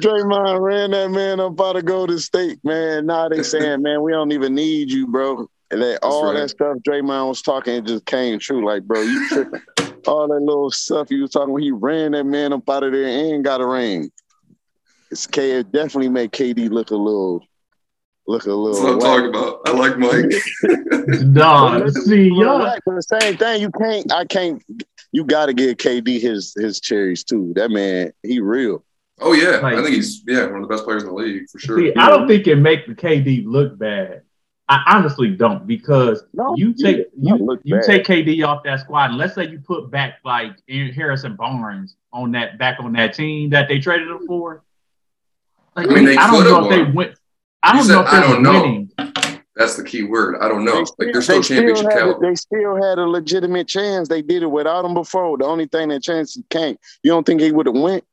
[0.02, 3.06] Draymond ran that man up out of Golden State, man.
[3.06, 5.50] Now they saying, man, we don't even need you, bro.
[5.72, 6.34] And that all right.
[6.34, 8.66] that stuff Draymond was talking, it just came true.
[8.66, 9.62] Like, bro, you tripping.
[10.08, 12.92] All that little stuff he was talking when he ran that man up out of
[12.92, 14.12] there and got a ring.
[15.12, 17.44] It's K it definitely made KD look a little
[18.28, 19.62] look a That's little what I'm talking about.
[19.66, 20.32] I like Mike.
[21.34, 22.60] Dog, see, Well, y'all.
[22.60, 23.62] right, but the same thing.
[23.62, 24.12] You can't.
[24.14, 24.64] I can't.
[25.12, 27.54] You got to give KD his his cherries too.
[27.56, 28.84] That man, he real.
[29.22, 31.50] Oh yeah, Like- I think he's yeah one of the best players in the league
[31.50, 31.78] for sure.
[31.80, 34.22] See, I don't think it make the KD look bad.
[34.70, 37.84] I honestly don't because No, you take you you bad.
[37.86, 42.32] take KD off that squad, and let's say you put back like Harrison Barnes on
[42.34, 44.64] that back on that team that they traded him for.
[45.76, 47.16] Like, I mean, they I don't could've know if they went.
[47.64, 48.92] I don't said, know if they "I don't were know." winning.
[49.56, 50.38] That's the key word.
[50.40, 50.86] I don't know.
[51.00, 52.30] They like they're still- still championship had a, caliber.
[52.30, 54.08] they still had a legitimate chance.
[54.08, 55.38] They did it without him before.
[55.38, 56.80] The only thing that chance he can't.
[57.04, 58.04] You don't think he would have went?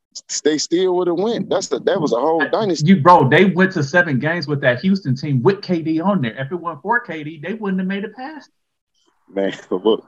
[0.44, 1.48] They still would have went.
[1.48, 2.87] That's the that was a whole dynasty.
[2.87, 6.35] You bro, they went to seven games with that Houston team with KD on there.
[6.38, 8.50] If it weren't for KD, they wouldn't have made it past.
[9.29, 10.07] Man, look,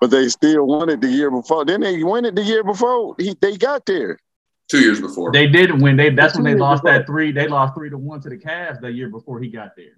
[0.00, 1.64] but they still won it the year before.
[1.64, 3.14] Then they won it the year before.
[3.18, 4.18] He they got there.
[4.68, 5.32] Two years before.
[5.32, 5.96] They didn't win.
[5.96, 6.92] They that's when they lost ago.
[6.92, 7.32] that three.
[7.32, 9.96] They lost three to one to the Cavs that year before he got there.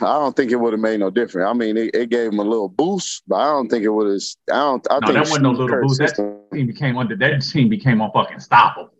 [0.00, 1.48] I don't think it would have made no difference.
[1.48, 4.08] I mean, it, it gave him a little boost, but I don't think it would
[4.08, 4.22] have.
[4.50, 4.86] I don't.
[4.90, 6.16] I No, think that wasn't no little Kerr's boost.
[6.16, 8.90] That team became under that team became unfucking stoppable.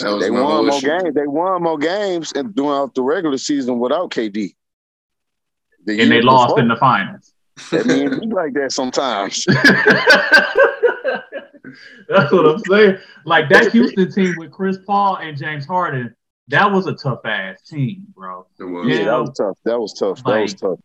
[0.00, 0.86] That was they won more issue.
[0.86, 1.14] games.
[1.14, 4.54] They won more games and throughout the regular season without KD.
[5.84, 6.60] The And they year lost before.
[6.60, 7.32] in the finals.
[7.72, 9.44] That means he like that sometimes.
[12.08, 12.98] That's what I'm saying.
[13.24, 16.14] Like that Houston team with Chris Paul and James Harden,
[16.48, 18.46] that was a tough ass team, bro.
[18.58, 18.86] It was.
[18.88, 19.04] Yeah, Yeah.
[19.06, 19.58] that was tough.
[19.64, 20.22] That was tough.
[20.24, 20.78] That was tough.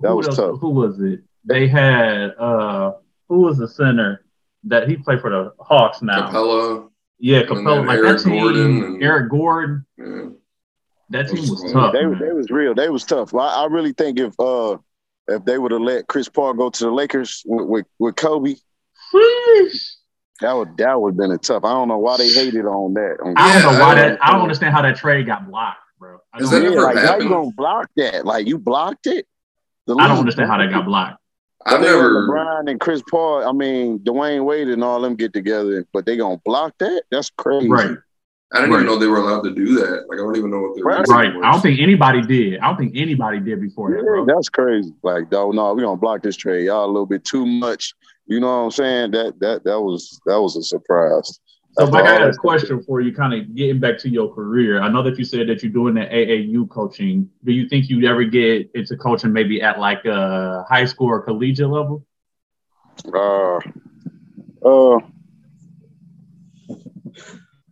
[0.00, 0.60] That who was else- tough.
[0.60, 1.20] Who was it?
[1.44, 2.92] They had uh
[3.28, 4.24] who was the center
[4.64, 6.28] that he played for the Hawks now?
[6.30, 6.88] Capela.
[7.18, 7.76] Yeah, Capela.
[7.76, 9.86] then Like Eric that team, Gordon and- Eric Gordon.
[9.96, 10.24] Yeah.
[11.10, 11.92] That team was Those- tough.
[11.92, 12.18] They, man.
[12.18, 12.74] they was real.
[12.74, 13.32] They was tough.
[13.34, 14.76] I, I really think if uh
[15.28, 18.54] if they would have let Chris Paul go to the Lakers with with, with Kobe,
[19.14, 19.95] Sheesh.
[20.40, 21.64] That would that would have been a tough.
[21.64, 23.16] I don't know why they hated on that.
[23.22, 24.08] On I don't know why I that.
[24.08, 26.18] don't- I don't understand how that trade got blocked, bro.
[26.34, 27.28] I Is don't, that yeah, ever like how you happened?
[27.30, 28.26] gonna block that?
[28.26, 29.26] Like you blocked it.
[29.86, 31.20] The I don't understand how that got blocked.
[31.64, 32.28] I've never.
[32.28, 33.44] LeBron and Chris Paul.
[33.48, 37.02] I mean, Dwyane Wade and all them get together, but they gonna block that?
[37.10, 37.68] That's crazy.
[37.68, 37.96] Right,
[38.52, 40.04] I didn't even know they were allowed to do that.
[40.08, 40.98] Like I don't even know what their Right.
[41.00, 41.34] reason right.
[41.34, 41.42] was.
[41.44, 42.60] I don't think anybody did.
[42.60, 44.26] I don't think anybody did before that, Yeah, bro.
[44.26, 44.92] that's crazy.
[45.02, 46.66] Like, no, no, we gonna block this trade.
[46.66, 47.94] Y'all a little bit too much.
[48.26, 49.10] You know what I'm saying?
[49.12, 51.40] That that that was that was a surprise.
[51.78, 54.08] So, After Mike, I all got a question for you, kind of getting back to
[54.08, 54.80] your career.
[54.80, 57.28] I know that you said that you're doing the AAU coaching.
[57.44, 61.20] Do you think you'd ever get into coaching maybe at like a high school or
[61.20, 62.04] collegiate level?
[63.12, 63.58] Uh,
[64.64, 64.96] uh,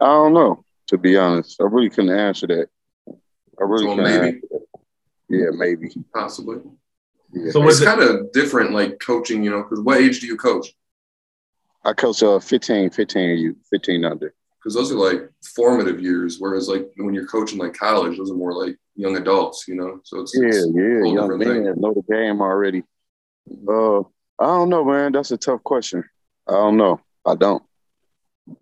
[0.00, 0.64] I don't know.
[0.88, 2.68] To be honest, I really couldn't answer that.
[3.08, 4.40] I really So couldn't maybe.
[5.30, 5.94] Yeah, maybe.
[6.12, 6.58] Possibly.
[7.34, 7.50] Yeah.
[7.50, 9.42] So it's kind of different, like coaching.
[9.42, 10.68] You know, because what age do you coach?
[11.84, 14.34] I coach uh 15, 15 you, 15 under.
[14.58, 18.36] Because those are like formative years, whereas like when you're coaching like college, those are
[18.36, 20.00] more like young adults, you know.
[20.04, 22.82] So it's Yeah, it's yeah, whole young different men know the game already.
[23.68, 25.12] Uh, I don't know, man.
[25.12, 26.04] That's a tough question.
[26.48, 27.00] I don't know.
[27.26, 27.62] I don't.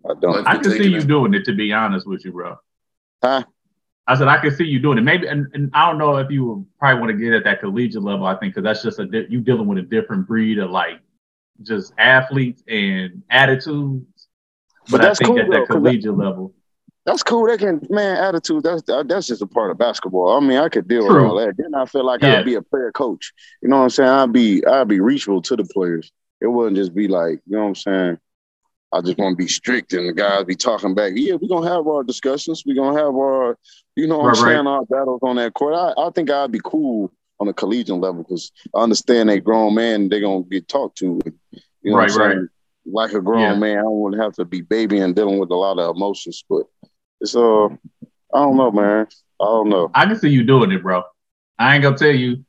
[0.09, 0.47] I don't.
[0.47, 1.07] I can see you it.
[1.07, 1.45] doing it.
[1.45, 2.57] To be honest with you, bro.
[3.23, 3.43] Huh?
[4.07, 5.01] I said I can see you doing it.
[5.01, 7.61] Maybe, and, and I don't know if you would probably want to get at that
[7.61, 8.25] collegiate level.
[8.25, 10.99] I think because that's just a di- you dealing with a different breed of like
[11.61, 14.05] just athletes and attitudes.
[14.89, 16.53] But But, I that's think cool, at that collegiate level,
[17.05, 17.47] That's cool.
[17.47, 18.63] They can, man, attitude.
[18.63, 20.35] That's that's just a part of basketball.
[20.35, 21.21] I mean, I could deal True.
[21.21, 21.55] with all that.
[21.57, 22.39] Then I feel like Yeah.
[22.39, 23.31] I'd be a player coach.
[23.61, 24.09] You know what I'm saying?
[24.09, 26.11] I'd be I'd be reachable to the players.
[26.41, 28.17] It wouldn't just be like, you know what I'm saying?
[28.93, 31.13] I just want to be strict and the guys be talking back.
[31.15, 32.63] Yeah, we're gonna have our discussions.
[32.65, 33.57] We're gonna have our,
[33.95, 34.55] you know Right, I'm right.
[34.55, 35.73] saying, our battles on that court.
[35.75, 39.75] I, I think I'd be cool on a collegiate level because I understand they grown
[39.75, 41.19] man, they're gonna get talked to.
[41.81, 42.35] You know Right, what I'm right.
[42.35, 42.47] saying?
[42.85, 43.59] Like a grown Yeah.
[43.59, 45.95] man, I don't want to have to be baby and dealing with a lot of
[45.95, 46.63] emotions, but
[47.21, 49.07] it's uh I don't know, man.
[49.41, 49.89] I don't know.
[49.93, 51.03] I can see you doing it, bro.
[51.57, 52.43] I ain't gonna tell you.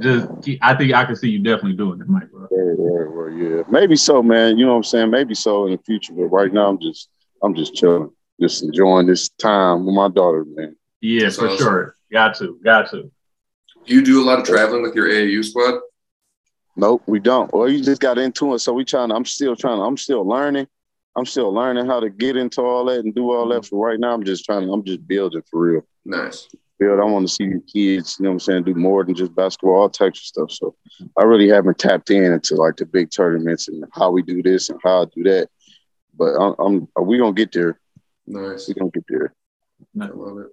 [0.00, 2.48] Just keep, I think I can see you definitely doing it, Mike, bro.
[2.50, 3.62] Yeah, yeah, well, yeah.
[3.68, 4.58] Maybe so, man.
[4.58, 5.10] You know what I'm saying?
[5.10, 7.08] Maybe so in the future, but right now I'm just
[7.42, 10.76] I'm just chilling, just enjoying this time with my daughter, man.
[11.00, 11.58] Yeah, That's for awesome.
[11.58, 11.96] sure.
[12.12, 13.10] Got to, got to.
[13.86, 15.80] Do you do a lot of traveling with your AAU squad?
[16.76, 17.52] Nope, we don't.
[17.52, 19.10] Well, you just got into it, so we trying.
[19.10, 19.80] I'm still trying.
[19.80, 20.66] I'm still learning.
[21.16, 23.62] I'm still learning how to get into all that and do all that.
[23.62, 23.76] Mm-hmm.
[23.76, 24.68] For right now, I'm just trying.
[24.70, 25.82] I'm just building for real.
[26.04, 26.48] Nice.
[26.82, 27.00] Build.
[27.00, 28.16] I want to see the kids.
[28.18, 28.64] You know what I'm saying?
[28.64, 30.50] Do more than just basketball, all types of stuff.
[30.50, 30.74] So
[31.16, 34.68] I really haven't tapped in into like the big tournaments and how we do this
[34.68, 35.48] and how I do that.
[36.18, 37.78] But I'm, I'm uh, we gonna get there.
[38.26, 38.66] Nice.
[38.66, 39.32] We gonna get there.
[40.00, 40.48] I love it.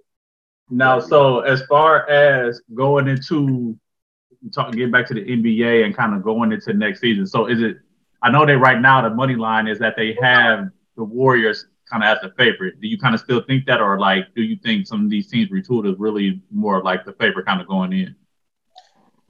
[0.70, 3.78] Now, so as far as going into
[4.54, 7.26] talk, getting back to the NBA and kind of going into next season.
[7.26, 7.78] So is it?
[8.22, 12.04] I know that right now the money line is that they have the Warriors kind
[12.04, 12.80] of as the favorite.
[12.80, 15.28] Do you kind of still think that, or like, do you think some of these
[15.28, 18.15] teams retooled is really more like the favorite kind of going in?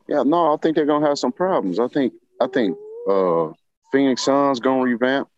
[0.08, 1.80] Yeah, no, I think they're gonna have some problems.
[1.80, 2.78] I think I think
[3.10, 3.50] uh
[3.92, 5.30] Phoenix Suns gonna revamp.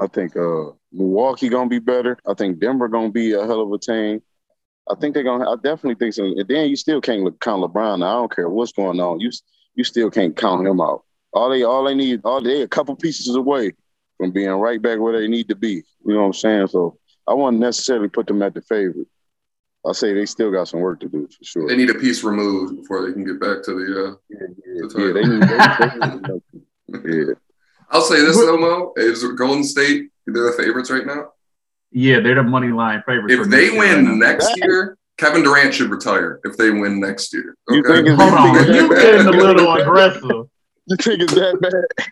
[0.00, 2.16] I think uh Milwaukee gonna be better.
[2.26, 4.22] I think Denver gonna be a hell of a team.
[4.88, 5.50] I think they're gonna.
[5.50, 6.24] I definitely think so.
[6.24, 8.04] And then you still can't look, count LeBron.
[8.04, 9.20] I don't care what's going on.
[9.20, 9.30] You
[9.74, 11.04] you still can't count him out.
[11.32, 13.72] All they all they need all they a couple pieces away
[14.18, 15.82] from being right back where they need to be.
[16.04, 16.66] You know what I'm saying?
[16.68, 19.08] So I wouldn't necessarily put them at the favorite.
[19.84, 21.66] I say they still got some work to do for sure.
[21.68, 24.04] They need a piece removed before they can get back to the.
[24.04, 24.46] Uh, yeah,
[24.88, 25.42] the yeah, they need.
[25.42, 27.34] They, they need yeah.
[27.90, 28.92] I'll say this though, Mo.
[28.96, 31.32] Is Golden State they're the favorites right now?
[31.90, 33.34] Yeah, they're the money line favorites.
[33.34, 36.40] If they win next year, Kevin Durant should retire.
[36.44, 37.92] If they win next year, You okay.
[37.94, 40.22] think it's- Hold on, you getting a little aggressive.
[40.86, 42.06] You think it's that bad?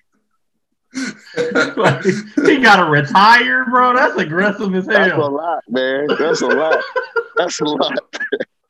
[1.77, 3.95] Like, he got to retire, bro.
[3.95, 4.95] That's aggressive as hell.
[4.99, 6.07] That's a lot, man.
[6.19, 6.83] That's a lot.
[7.37, 7.99] That's a lot.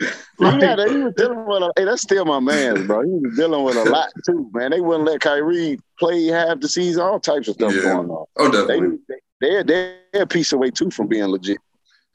[0.00, 3.02] he, had, he was dealing with a, hey, that's still my man, bro.
[3.02, 4.70] He was dealing with a lot too, man.
[4.70, 7.82] They wouldn't let Kyrie play half the season, all types of stuff Yeah.
[7.82, 8.26] going on.
[8.36, 8.98] oh, They definitely.
[9.08, 9.64] they they're,
[10.12, 11.58] they're a piece away too from being legit.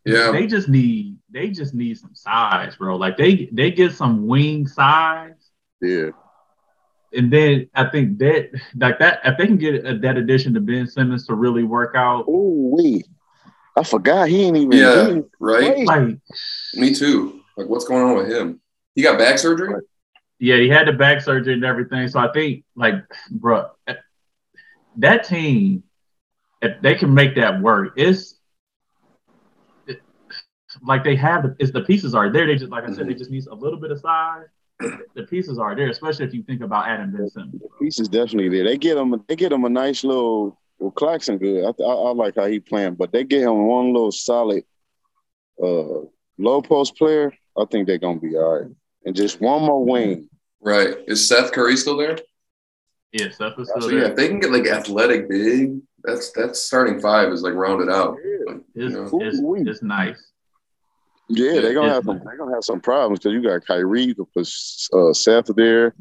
[0.06, 2.96] Yeah, They just need they just need some size, bro.
[2.96, 5.34] Like they they get some wing size,
[5.82, 6.10] Yeah.
[7.16, 10.62] And then I think that like that if they can get a, that addition to
[10.62, 13.04] Ben Simmons to really work out, Ooh, wee.
[13.78, 14.72] I forgot he ain't even.
[14.72, 15.86] yeah, ain't right.
[15.86, 16.18] like
[16.76, 17.42] Me too.
[17.58, 18.62] Like, what's going on with him?
[18.96, 19.82] He got back surgery.
[20.40, 22.08] yeah, he had the back surgery and everything.
[22.08, 22.96] So I think like,
[23.32, 23.70] bro,
[24.98, 25.84] that team,
[26.62, 28.36] if they can make that work, it's
[29.88, 30.02] it-
[30.84, 32.48] like they have the, it's the pieces are there.
[32.48, 33.20] They just like I said, they mm-hmm.
[33.20, 34.48] just need a little bit of size.
[34.80, 37.62] The pieces are there, especially if you think about Adam Ben Simmons.
[37.62, 38.66] The piece is definitely there.
[38.66, 39.24] They get him.
[39.28, 40.60] They get him a nice little.
[40.78, 41.64] Well, Claxton good.
[41.64, 44.64] I, I, I like how he playing, but they get him one little solid,
[45.64, 46.02] uh,
[46.38, 47.34] low post player.
[47.58, 48.72] I think they're gonna be all right.
[49.06, 50.30] And just one more wing.
[50.60, 50.96] Right.
[51.08, 52.18] Is Seth Curry still there?
[53.14, 54.10] Yeah, Steph is So still yeah, there.
[54.10, 58.18] if they can get like athletic big, that's that's starting five is like rounded out.
[58.48, 59.20] Like, you It's, know.
[59.22, 60.32] it's, it's nice.
[61.28, 62.22] Yeah, they're gonna have some.
[62.24, 64.48] They're gonna have some problems because you got Kyrie, you can put
[64.94, 65.96] uh, Seth there.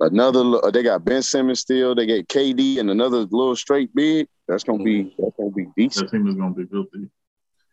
[0.00, 1.94] Another, uh, they got Ben Simmons still.
[1.94, 4.28] They get KD and another little straight big.
[4.46, 6.10] That's gonna be that's gonna be The decent.
[6.10, 7.08] team is going to be filthy.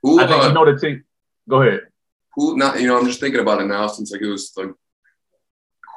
[0.01, 1.03] Who I think uh, you know the team.
[1.47, 1.81] Go ahead.
[2.35, 4.69] who not you know, I'm just thinking about it now since like it was like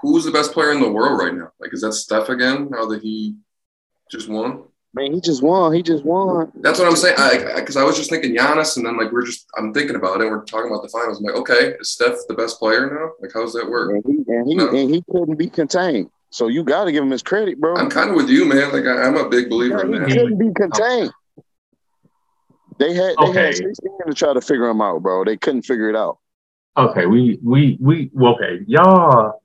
[0.03, 1.51] who's the best player in the world right now?
[1.61, 3.37] Like is that Steph again now that he
[4.11, 4.65] just won?
[4.95, 5.75] Man, he just won.
[5.75, 6.51] He just won.
[6.57, 7.17] That's what I'm saying.
[7.19, 10.21] I because I, was just thinking Giannis, and then like we're just I'm thinking about
[10.21, 10.31] it.
[10.31, 11.19] We're talking about the finals.
[11.19, 13.11] I'm like, okay, is Steph the best player now?
[13.21, 13.91] Like, how's that work?
[13.93, 14.69] And he and he No.
[14.69, 16.11] and he couldn't be contained.
[16.31, 17.77] So you got to give him his credit, bro.
[17.77, 18.73] I'm kind of with you, man.
[18.73, 20.09] Like I, am a big believer yeah, in he that.
[20.09, 21.13] couldn't be contained.
[22.79, 23.45] They had they Okay.
[23.47, 23.75] had 16
[24.07, 25.25] to try to figure him out, bro.
[25.25, 26.19] They couldn't figure it out.
[26.77, 29.43] Okay, we we we well, okay, y'all.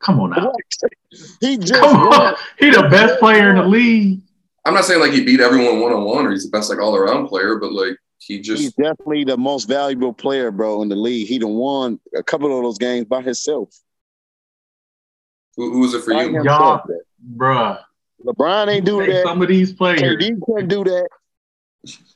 [0.00, 0.52] Come on now.
[1.40, 2.10] he just Come on.
[2.10, 2.34] won.
[2.58, 4.20] He the best player in the league.
[4.64, 6.78] I'm not saying like he beat everyone one on one or he's the best like
[6.80, 10.88] all around player, but like he just He's definitely the most valuable player, bro, in
[10.88, 11.26] the league.
[11.26, 13.68] He done won a couple of those games by himself.
[15.56, 16.34] who, who was it for By you?
[16.34, 16.82] himself.
[17.36, 17.78] Bruh.
[18.24, 19.24] LeBron ain't do that.
[19.24, 20.00] Some of these players.
[20.00, 21.08] KD couldn't do that.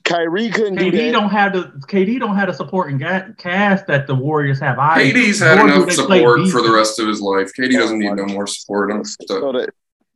[0.04, 0.96] Kyrie couldn't do that.
[0.96, 1.12] KD that.
[1.12, 4.78] don't have the KD don't have the supporting ga- cast that the Warriors have.
[4.78, 7.52] I KD's had enough support for the rest of his life.
[7.58, 8.90] KD oh doesn't Oh need no more support.
[8.90, 9.42] I'm So stuck.
[9.52, 9.68] that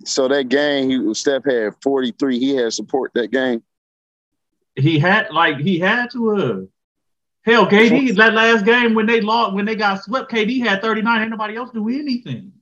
[0.04, 2.38] so that game, he Steph had 43.
[2.38, 3.62] He had support that game.
[4.76, 6.66] He had like he had to have.
[7.44, 11.20] Hell, KD that last game when they lost when they got swept, KD had 39.
[11.22, 12.52] Ain't nobody else do anything.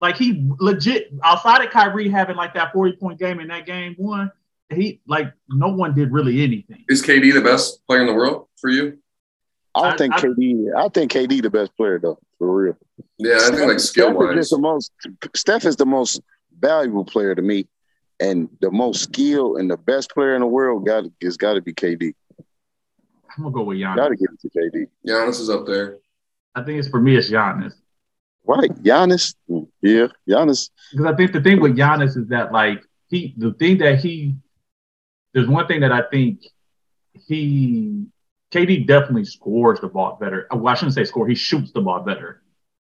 [0.00, 3.94] Like he legit outside of Kyrie having like that 40 point game in that game
[3.96, 4.30] one,
[4.72, 6.84] he like no one did really anything.
[6.88, 8.98] Is KD the best player in the world for you?
[9.74, 10.74] I don't I- think I- KD.
[10.76, 12.76] I think KD the best player though, for real.
[13.16, 14.34] Yeah, I think like skill Steph is wise.
[14.36, 14.92] just the most.
[15.34, 16.20] Steph is the most
[16.60, 17.66] valuable player to me,
[18.20, 21.62] and the most skilled and the best player in the world got is got to
[21.62, 22.14] be KD.
[23.36, 23.96] I'm gonna go with Giannis.
[23.96, 24.18] Got to Giannis.
[24.18, 24.86] give it to KD.
[25.06, 25.98] Giannis is up there.
[26.54, 27.74] I think it's for me, it's Giannis.
[28.44, 29.34] Right, Giannis.
[29.82, 30.70] Yeah, Giannis.
[30.90, 34.34] because I think the thing with Giannis is that like he the thing that he
[35.34, 36.40] there's one thing that I think
[37.26, 38.06] he
[38.50, 40.46] KD definitely scores the ball better.
[40.50, 41.28] Well, I shouldn't say score.
[41.28, 42.42] He shoots the ball better.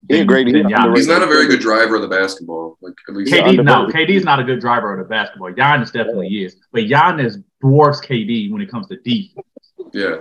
[0.09, 0.75] He a great- he than Giannis.
[0.77, 0.97] underrated.
[0.97, 2.77] He's not a very good driver of the basketball.
[2.81, 4.09] Like at least KD, no, underrated.
[4.19, 5.53] KD's not a good driver of the basketball.
[5.53, 9.47] Giannis definitely is, but Giannis dwarfs KD when it comes to defense.
[9.93, 10.17] yeah,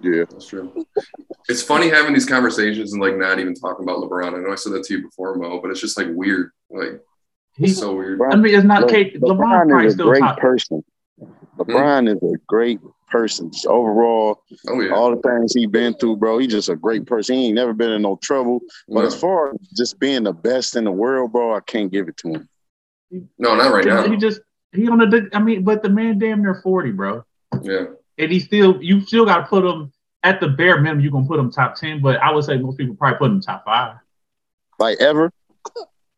[0.00, 0.86] Yeah, that's true.
[1.48, 4.34] It's funny having these conversations and like not even talking about LeBron.
[4.34, 6.50] I know I said that to you before, Mo, but it's just like weird.
[6.70, 7.00] Like
[7.56, 8.16] He's, so weird.
[8.18, 10.38] Bro, I mean, it's not Le- K, LeBron, probably is a still great top.
[10.38, 10.82] person.
[11.18, 11.26] Hmm?
[11.60, 12.80] LeBron is a great
[13.10, 13.50] person.
[13.52, 14.94] Just overall, Oh yeah.
[14.94, 16.38] all the things he's been through, bro.
[16.38, 17.36] He's just a great person.
[17.36, 18.60] He ain't never been in no trouble.
[18.88, 19.06] But No.
[19.06, 22.16] as far as just being the best in the world, bro, I can't give it
[22.18, 22.48] to him.
[23.38, 24.08] No, not right now.
[24.08, 24.40] He just
[24.72, 25.28] he on the.
[25.32, 27.24] I mean, but the man damn near forty, bro.
[27.62, 27.86] Yeah.
[28.18, 29.92] and he still you still got to put him
[30.22, 31.00] at the bare minimum.
[31.02, 33.40] You're gonna put him top ten, but I would say most people probably put him
[33.40, 33.96] top five.
[34.78, 35.32] Like ever?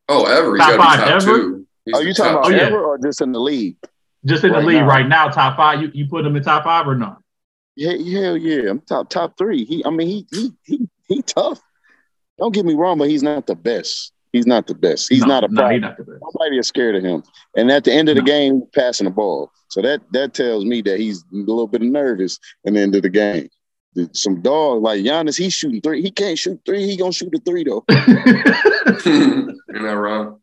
[0.09, 0.57] Oh, ever.
[0.59, 1.39] Top got to be five top ever?
[1.39, 1.67] two.
[1.87, 2.63] He's Are you talking top about Oh, yeah.
[2.69, 3.77] ever or just in the league?
[4.25, 4.87] Just in Right the league now.
[4.87, 5.83] right now, top five.
[5.83, 7.19] You, you put him in top five or not?
[7.77, 8.71] Yeah, hell yeah.
[8.71, 9.65] I'm top top three.
[9.65, 11.61] He I mean he he he he tough.
[12.39, 14.13] Don't get me wrong, but he's not the best.
[14.33, 15.09] He's not the best.
[15.11, 16.19] He's no, not a no, he's not the best.
[16.23, 17.23] Nobody is scared of him.
[17.57, 18.27] And at the end of the No.
[18.27, 19.51] game, passing the ball.
[19.69, 23.03] So that that tells me that he's a little bit nervous in the end of
[23.03, 23.49] the game.
[24.13, 26.01] Some dog like Giannis, he's shooting three.
[26.03, 26.87] He can't shoot three.
[26.87, 27.85] He gonna shoot a three though.
[29.05, 30.41] You're not wrong.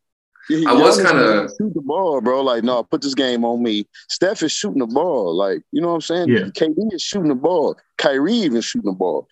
[0.50, 2.42] Yeah, I was kinda- gonna shoot the ball, bro.
[2.42, 3.88] Like, no, put this game on me.
[4.10, 5.36] Steph is shooting the ball.
[5.36, 6.30] Like, you know what I'm saying?
[6.30, 6.50] Yeah.
[6.56, 7.76] KD is shooting the ball.
[7.98, 9.28] Kyrie even shooting the ball.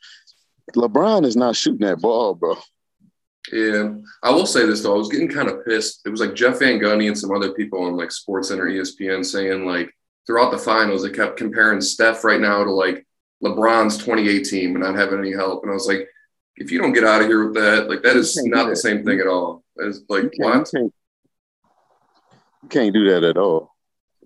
[0.75, 2.55] LeBron is not shooting that ball, bro.
[3.51, 4.93] Yeah, I will say this though.
[4.95, 6.01] I was getting kind of pissed.
[6.05, 9.25] It was like Jeff Van Gundy and some other people on like Sports Center, ESPN,
[9.25, 9.89] saying like
[10.25, 13.07] throughout the finals, they kept comparing Steph right now to like
[13.41, 15.63] LeBron's 2018 and not having any help.
[15.63, 16.07] And I was like,
[16.57, 19.05] if you don't get out of here with that, like that is can't the same
[19.05, 19.63] thing at all.
[19.77, 20.73] It's like You can't, what?
[20.73, 20.93] you can't,
[22.63, 23.75] you can't do that at all.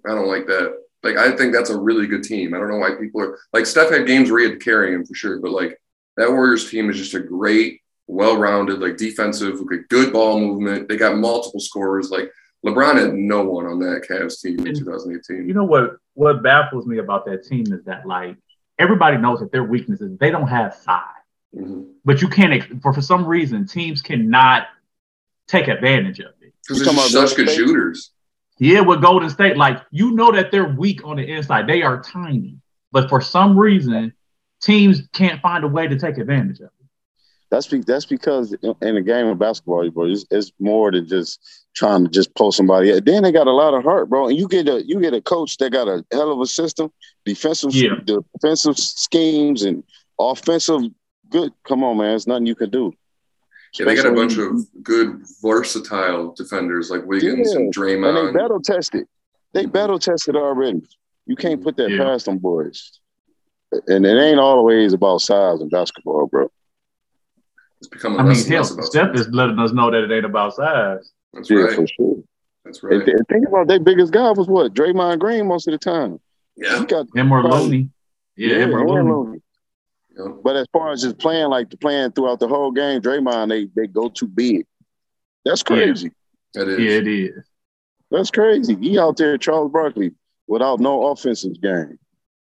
[0.05, 0.77] I don't like that.
[1.03, 2.53] Like I think that's a really good team.
[2.53, 4.93] I don't know why people are like Steph had games where he had to carry
[4.93, 5.79] him for sure, but like
[6.17, 10.87] that Warriors team is just a great, well-rounded, like defensive, like good ball movement.
[10.89, 12.11] They got multiple scorers.
[12.11, 12.31] Like
[12.65, 15.47] LeBron had no one on that Cavs team in And 2018.
[15.47, 15.97] You know what?
[16.13, 18.37] What baffles me about that team is that like
[18.77, 21.01] everybody knows that their weakness is they don't have size,
[21.55, 21.87] Mhm.
[22.05, 24.67] but you can't for for some reason teams cannot
[25.47, 26.53] take advantage of it.
[26.61, 28.11] Because they're talking about such good Golden shooters.
[28.61, 31.65] Yeah, with Golden State, like you know that they're weak on the inside.
[31.65, 32.59] They are tiny,
[32.91, 34.13] but for some reason,
[34.61, 36.71] teams can't find a way to take advantage of it.
[37.49, 41.39] That's be, that's because in a game of basketball, bro, it's, it's more than just
[41.75, 42.93] trying to just pull somebody.
[42.93, 43.03] Out.
[43.03, 44.27] Then they got a lot of heart, bro.
[44.27, 46.91] And you get a you get a coach that got a hell of a system,
[47.25, 47.95] defensive, Yeah.
[48.05, 49.83] defensive schemes and
[50.19, 50.81] offensive.
[51.29, 52.13] Good, come on, man.
[52.13, 52.93] it's nothing you can do.
[53.73, 58.33] Yeah, they got a bunch of good, versatile defenders like Wiggins Yeah, and and they
[58.33, 59.05] battle tested.
[59.53, 60.81] They battle tested already.
[61.25, 62.03] You can't put that Yeah.
[62.03, 62.99] past them boys.
[63.87, 66.51] And it ain't always about size in basketball, bro.
[67.79, 69.27] It's becoming I mean, less and hell, less about Steph size.
[69.27, 71.11] is letting us know that it ain't about size.
[71.33, 71.75] That's Yeah, right.
[71.75, 72.17] for sure.
[72.65, 73.05] That's And right.
[73.05, 74.73] th- and think about their biggest guy was what?
[74.73, 76.19] Draymond Green most of the time.
[76.57, 76.79] Yeah.
[76.79, 77.61] He got Him or Probably.
[77.63, 77.89] Looney.
[78.35, 78.73] Yeah, him
[80.43, 83.67] But as far as just playing like the playing throughout the whole game, Draymond they
[83.75, 84.65] they go too big.
[85.45, 86.11] That's crazy.
[86.53, 86.79] That is.
[86.79, 87.45] Yeah, it is.
[88.09, 88.75] That's crazy.
[88.75, 90.11] He out there, Charles Barkley,
[90.47, 91.97] without no offensive game.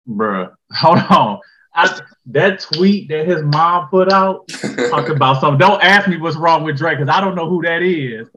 [0.08, 0.52] Bruh.
[0.72, 1.40] Hold on.
[1.74, 4.48] I, that tweet that his mom put out
[4.90, 5.58] talking about something.
[5.58, 8.28] Don't ask me what's wrong with Drake because I don't know who that is.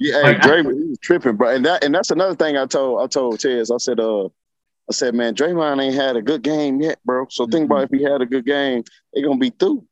[0.00, 1.54] Yeah, Like, hey, Drake, he was tripping, bro.
[1.54, 3.70] And that and that's another thing I told I told Tez.
[3.70, 4.28] I said, uh,
[4.90, 7.26] I said, man, Draymond ain't had a good game yet, bro.
[7.28, 7.94] So think about mm-hmm.
[7.94, 8.84] if he had a good game,
[9.14, 9.84] they gonna be through.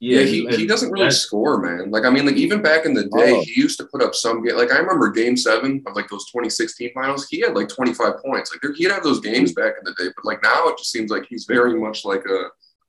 [0.00, 1.90] Yeah, he, he doesn't really score, man.
[1.90, 3.18] Like I mean, like even back in the oh.
[3.18, 3.42] day, Oh.
[3.42, 4.56] he used to put up some game.
[4.56, 7.26] Like I remember Game Seven of like those 2016 finals.
[7.28, 8.52] He had like 25 points.
[8.52, 11.10] Like he'd have those games back in the day, but like now it just seems
[11.10, 12.44] like he's very much like a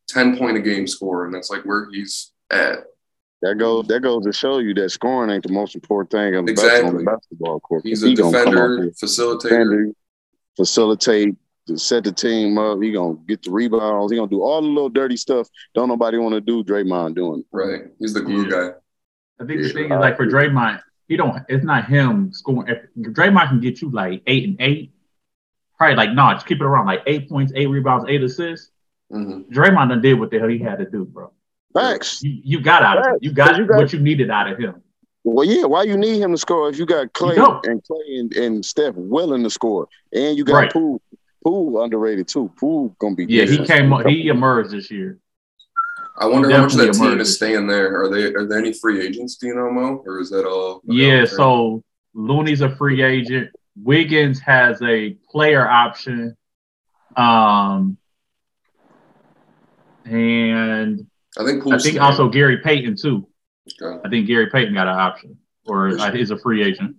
[0.09, 2.80] 10 point a game scorer, and that's like where he's at.
[3.41, 6.45] That goes that goes to show you that scoring ain't the most important thing on
[6.45, 6.97] the, bas- on Exactly.
[7.05, 7.82] the basketball court.
[7.86, 9.41] He's He a gonna come out defender, there, facilitator.
[9.41, 9.88] defender,
[10.60, 11.36] facilitate,
[11.68, 12.82] to set the team up.
[12.82, 14.12] He gonna get the rebounds.
[14.12, 15.47] He gonna do all the little dirty stuff.
[15.74, 16.64] Don't nobody want to do.
[16.64, 17.43] Draymond doing.
[17.51, 17.84] Right.
[17.99, 18.49] He's the glue Yeah.
[18.49, 18.70] guy.
[19.41, 21.43] I think the thing is like for Draymond, he don't.
[21.47, 22.68] It's not him scoring.
[22.68, 22.80] If
[23.14, 24.91] Draymond can get you like eight and eight,
[25.78, 28.72] probably like no, just keep it around like eight points, eight rebounds, eight assists.
[29.12, 31.32] hmm Draymond done did what the hell he had to do, bro.
[31.74, 32.22] Facts.
[32.24, 33.18] You you got out of him.
[33.22, 34.82] You got, You got- what you needed out of him.
[35.24, 35.65] Well, yeah.
[35.65, 37.65] Why you need him to score if you got Clay don't.
[37.65, 40.72] and Clay and, and Steph willing to score, and you got Right.
[40.74, 41.01] Poole.
[41.43, 42.51] Poole underrated too.
[42.59, 43.26] Poole gonna be.
[43.26, 43.91] Yeah, he came.
[43.93, 45.20] up He emerged this year.
[46.17, 47.22] I wonder how much that Definitely team emerged.
[47.22, 48.01] is staying there.
[48.01, 50.03] Are they are there any free agents, do you know, Mo?
[50.05, 50.82] Or is that all?
[50.84, 51.82] Yeah, so
[52.13, 53.51] Looney's a free agent.
[53.82, 56.36] Wiggins has a player option.
[57.15, 57.97] Um,
[60.03, 61.07] and
[61.38, 61.99] I think I think staying.
[61.99, 63.28] also Gary Payton too.
[63.82, 64.01] Okay.
[64.05, 66.95] I think Gary Payton got an option, or uh, is a free agent.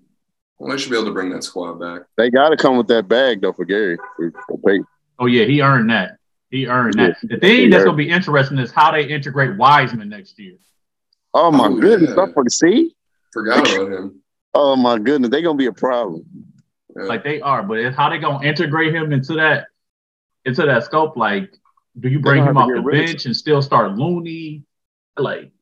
[0.58, 2.02] Well, they should be able to bring that squad back.
[2.16, 3.96] They got to come with that bag though for Gary.
[4.16, 4.86] For, for Payton.
[5.18, 6.16] Oh yeah, he earned that.
[6.50, 7.08] He earned Yeah.
[7.08, 7.28] that.
[7.28, 10.56] The thing that's gonna be interesting is how they integrate Wiseman next year.
[11.32, 12.12] Oh my Oh, goodness!
[12.16, 12.22] yeah.
[12.24, 12.94] I for see.
[13.32, 14.20] Forgot about him.
[14.54, 16.24] Oh my goodness, they're gonna be a problem.
[16.96, 17.04] Yeah.
[17.04, 19.66] Like they are, but it's how they gonna integrate him into that
[20.44, 21.16] into that scope.
[21.16, 21.52] Like,
[22.00, 24.64] do you bring him off the get bench and still start Looney?
[25.16, 25.52] Like,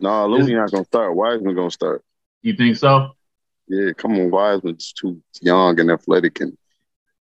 [0.00, 1.14] No, Looney not gonna start.
[1.14, 2.02] Wiseman gonna start.
[2.42, 3.10] you think so?
[3.66, 6.56] Yeah, come on, Wiseman's too young and athletic, and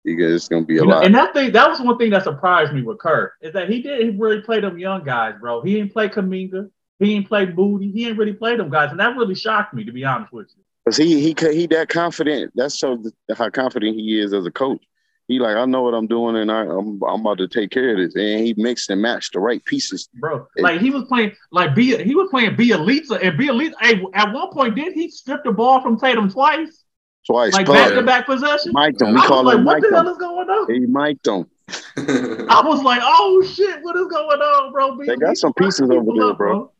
[0.03, 1.05] he it's gonna be a You know, lot.
[1.05, 3.81] and that thing that was one thing that surprised me with Kerr is that he
[3.81, 5.61] did he really play them young guys, bro.
[5.61, 6.69] He didn't play Kuminga,
[6.99, 9.83] he didn't play Moody, he didn't really play them guys, and that really shocked me
[9.85, 10.63] to be honest with you.
[10.85, 12.51] Cause he he he that confident.
[12.55, 14.83] That shows the- how confident he is as a coach.
[15.27, 17.91] He like I know what I'm doing, and I, I'm I'm about to take care
[17.91, 18.15] of this.
[18.15, 20.07] And he mixed and matched the right pieces.
[20.13, 24.03] Bro, It- like he was playing like B he was playing Bjelica and Bjelica hey,
[24.13, 26.83] at one point did he strip the ball from Tatum twice?
[27.25, 28.71] Twice, Like back to back possession?
[28.71, 29.13] Mike I him.
[29.15, 30.71] We was call like, him what Mike the hell is going on?
[30.71, 31.47] He Mike him.
[32.47, 34.97] I was like, oh shit, what is going on, bro?
[35.03, 36.71] They got some pieces over there, up, bro.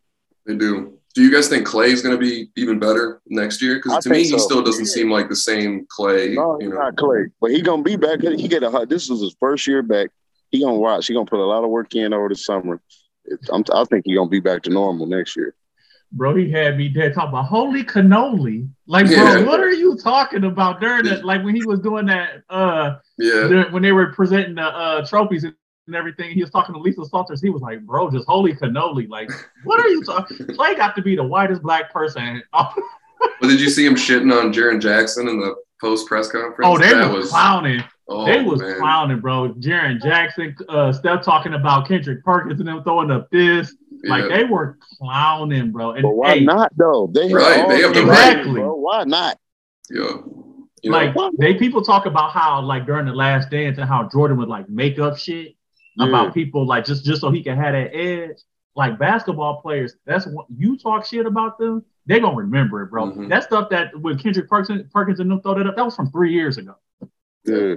[0.46, 1.00] they do.
[1.16, 3.76] Do you guys think Clay's going to be even better next year?
[3.76, 6.36] Because to me, think he still doesn't seem like the same Clay.
[6.36, 8.20] No, you know, not Clay, but he gonna be back.
[8.22, 10.10] He get a this is his first year back.
[10.52, 11.08] He gonna watch.
[11.08, 12.82] He gonna put a lot of work in over the summer.
[13.50, 15.56] I'm, I think he gonna be back to normal next year.
[16.12, 18.70] Bro, he had me dead talking about holy cannoli.
[18.86, 19.44] Like, bro, Yeah.
[19.44, 21.26] what are you talking about during that?
[21.26, 25.06] Like when he was doing that, uh, yeah, during- when they were presenting the uh
[25.06, 25.56] trophies and
[25.94, 27.42] everything, he was talking to Lisa Salters.
[27.42, 29.08] He was like, bro, just holy cannoli.
[29.08, 29.30] Like,
[29.66, 30.48] what are you talking?
[30.56, 32.42] Clay got to be the whitest black person.
[33.42, 36.60] But did you see him shitting on Jaren Jackson in the post press conference?
[36.64, 37.82] oh they That was, clowning.
[38.08, 38.78] Oh, they was man.
[38.78, 39.54] clowning, bro.
[39.54, 43.78] Jaren Jackson, uh, Steph talking about Kendrick Perkins and them throwing the fist.
[44.04, 44.38] Like Yeah.
[44.38, 45.92] they were clowning, bro.
[45.94, 47.10] And But why hey, not though?
[47.12, 48.36] They have Right, all they have the the right.
[48.36, 48.74] right, bro.
[48.76, 49.38] Why not?
[49.90, 50.18] yeah.
[50.84, 54.08] You know, like they people talk about how like during the last dance and how
[54.12, 55.56] Jordan would like make up shit
[55.98, 56.08] Yeah.
[56.10, 58.38] about people like just just so he can have that edge.
[58.76, 63.06] Like basketball players, that's what you talk shit about them, they gonna remember it, bro.
[63.12, 63.30] Mhm.
[63.30, 66.12] That stuff that when Kendrick Perkins, Perkins and them throw that up, that was from
[66.12, 66.76] three years ago.
[67.46, 67.76] Yeah.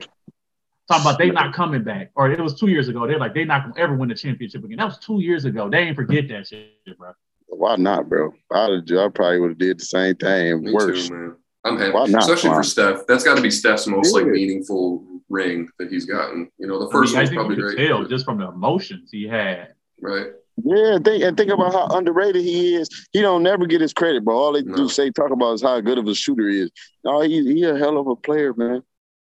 [0.91, 3.07] Talking about they not coming back, or it was two years ago.
[3.07, 4.79] They're like they not gonna ever win the championship again.
[4.79, 5.69] That was two years ago.
[5.71, 7.12] They ain't forget that shit, bro.
[7.47, 8.33] Why not, bro?
[8.51, 10.62] I'd have, I probably would have did the same thing.
[10.64, 11.09] me Worse.
[11.09, 11.37] too, man.
[11.64, 12.59] I'm happy, Why not, especially Juan?
[12.61, 13.07] for Steph.
[13.07, 16.51] That's got to be Steph's most like meaningful ring that he's gotten.
[16.59, 18.11] You know, the I, first mean, I one's think probably you could great, tell but-
[18.11, 19.74] just from the emotions he had.
[20.01, 20.26] right?
[20.64, 22.89] Yeah, think and think about how underrated he is.
[23.12, 24.37] He don't never get his credit, bro.
[24.37, 24.74] All they No.
[24.74, 26.70] do say talk about is how good of a shooter he is.
[27.05, 28.83] No, he he a hell of a player, man.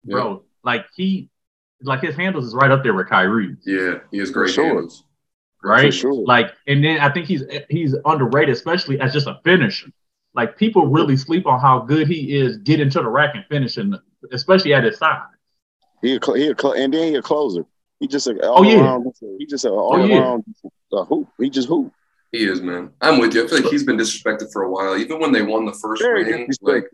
[0.05, 0.14] Yeah.
[0.14, 1.30] Bro, like he
[1.82, 3.55] like his handles is right up there with Kyrie.
[3.64, 4.64] Yeah, he has great sure.
[4.64, 5.05] handles.
[5.62, 5.86] right?
[5.86, 6.14] For sure.
[6.14, 9.86] Like, and then I think he's he's underrated, especially as just a finisher.
[10.34, 13.94] Like people really sleep on how good he is getting to the rack and finishing,
[14.32, 15.20] especially at his size.
[16.03, 17.64] He a, cl- he a cl- and then he a closer.
[17.98, 18.80] He just a Oh, yeah.
[18.80, 19.07] around.
[19.38, 20.18] He just a all Oh, yeah.
[20.20, 20.44] around
[20.92, 21.28] uh, hoop.
[21.38, 21.92] He just hoop.
[22.32, 22.90] He is, man.
[23.01, 23.44] I'm with you.
[23.44, 24.96] I feel like he's been disrespected for a while.
[24.96, 26.84] Even when they won the first Very ring, like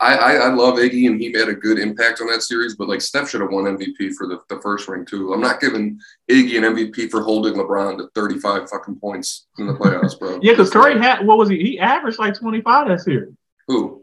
[0.00, 2.88] I, I, I love Iggy and he made a good impact on that series, but
[2.88, 5.32] like Steph should have won MVP for the, the first ring too.
[5.32, 6.00] I'm not giving
[6.30, 10.38] Iggy an MVP for holding LeBron to 35 fucking points in the playoffs, bro.
[10.42, 11.58] yeah, because Curry had what was he?
[11.58, 13.32] He averaged like 25 that series.
[13.68, 13.99] Who?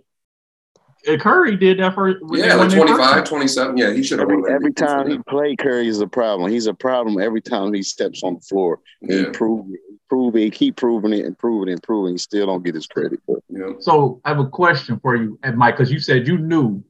[1.08, 3.78] Uh, Curry did that for Yeah, like 25, 27.
[3.78, 5.28] Yeah, he should have Every, every time he that.
[5.28, 6.52] play, Curry is a problem.
[6.52, 8.80] He's a problem every time he steps on the floor.
[9.02, 9.80] He Yeah, prove it,
[10.10, 12.14] prove it, keep proving it, and proving it, and proving.
[12.14, 13.20] He still don't get his credit.
[13.28, 13.74] But yeah.
[13.80, 16.84] So I have a question for you, and Mike, because you said you knew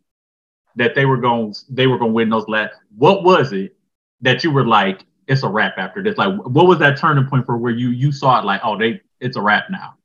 [0.78, 2.74] that they were going they were going to win those last.
[2.95, 3.76] What was it
[4.22, 6.18] that you were like, it's a wrap after this?
[6.18, 9.01] Like, what was that turning point for where you you saw it like, oh, they
[9.20, 9.95] it's a wrap now?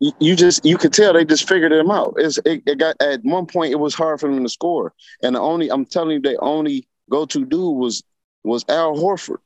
[0.00, 2.14] You, just you could tell they just figured them out.
[2.16, 5.36] It's, it, it got at one point it was hard for them to score, and
[5.36, 8.02] the only I'm telling you, the only go to dude was
[8.42, 9.38] was Al Horford.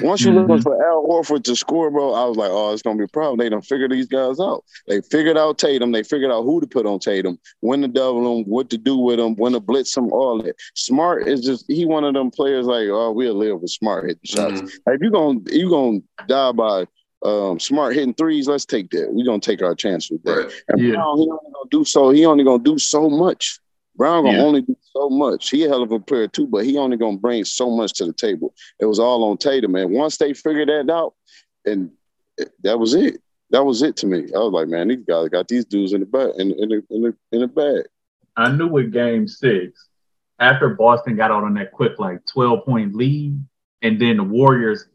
[0.00, 0.34] Once you Mhm.
[0.48, 3.08] looking for Al Horford to score, bro, I was like, oh, it's gonna be a
[3.08, 3.38] problem.
[3.38, 4.64] They don't figure these guys out.
[4.88, 5.92] They figured out Tatum.
[5.92, 8.96] They figured out who to put on Tatum, when to double him, what to do
[8.98, 10.56] with him, when to blitz him, all that.
[10.74, 14.20] Smart is just he one of them players like, oh, we'll live with Smart hitting
[14.24, 14.60] shots.
[14.60, 14.80] Mhm.
[14.86, 16.86] Like, if you gonna you gonna die by
[17.26, 19.08] um, Smart hitting threes, let's take that.
[19.10, 20.36] We're gonna take our chance with that.
[20.36, 20.52] Right.
[20.68, 20.92] And Yeah.
[20.94, 22.10] Brown, he only gonna do so.
[22.10, 23.58] He only gonna do so much.
[23.96, 24.44] Brown gonna Yeah.
[24.44, 25.50] only do so much.
[25.50, 28.04] He a hell of a player too, but he only gonna bring so much to
[28.04, 28.54] the table.
[28.78, 31.14] It was all on Tatum, and once they figured that out,
[31.64, 31.90] and
[32.62, 33.20] that was it.
[33.50, 34.26] That was it to me.
[34.34, 36.84] I was like, man, these guys got these dudes in the bag, in, in the
[36.90, 37.86] in the in the bag.
[38.36, 39.88] I knew with Game Six,
[40.38, 43.38] after Boston got out on that quick like 12 point lead,
[43.82, 44.86] and then the Warriors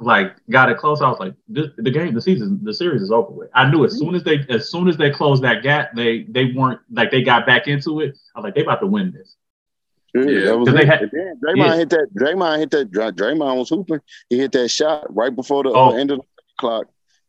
[0.00, 1.00] like got it close.
[1.02, 3.50] I was like, this, the game, the season, the series is over with.
[3.54, 6.46] I knew as soon as they as soon as they closed that gap, they they
[6.52, 8.16] weren't like they got back into it.
[8.34, 9.36] I was like, they about to win this.
[10.14, 10.78] Yeah, that was 'cause it.
[10.80, 11.76] they had- And then Draymond yeah.
[11.76, 12.08] hit that.
[12.14, 12.90] Draymond hit that.
[12.90, 14.00] Draymond was hooping.
[14.28, 15.96] He hit that shot right before the Oh.
[15.96, 16.24] end of the
[16.58, 16.86] clock.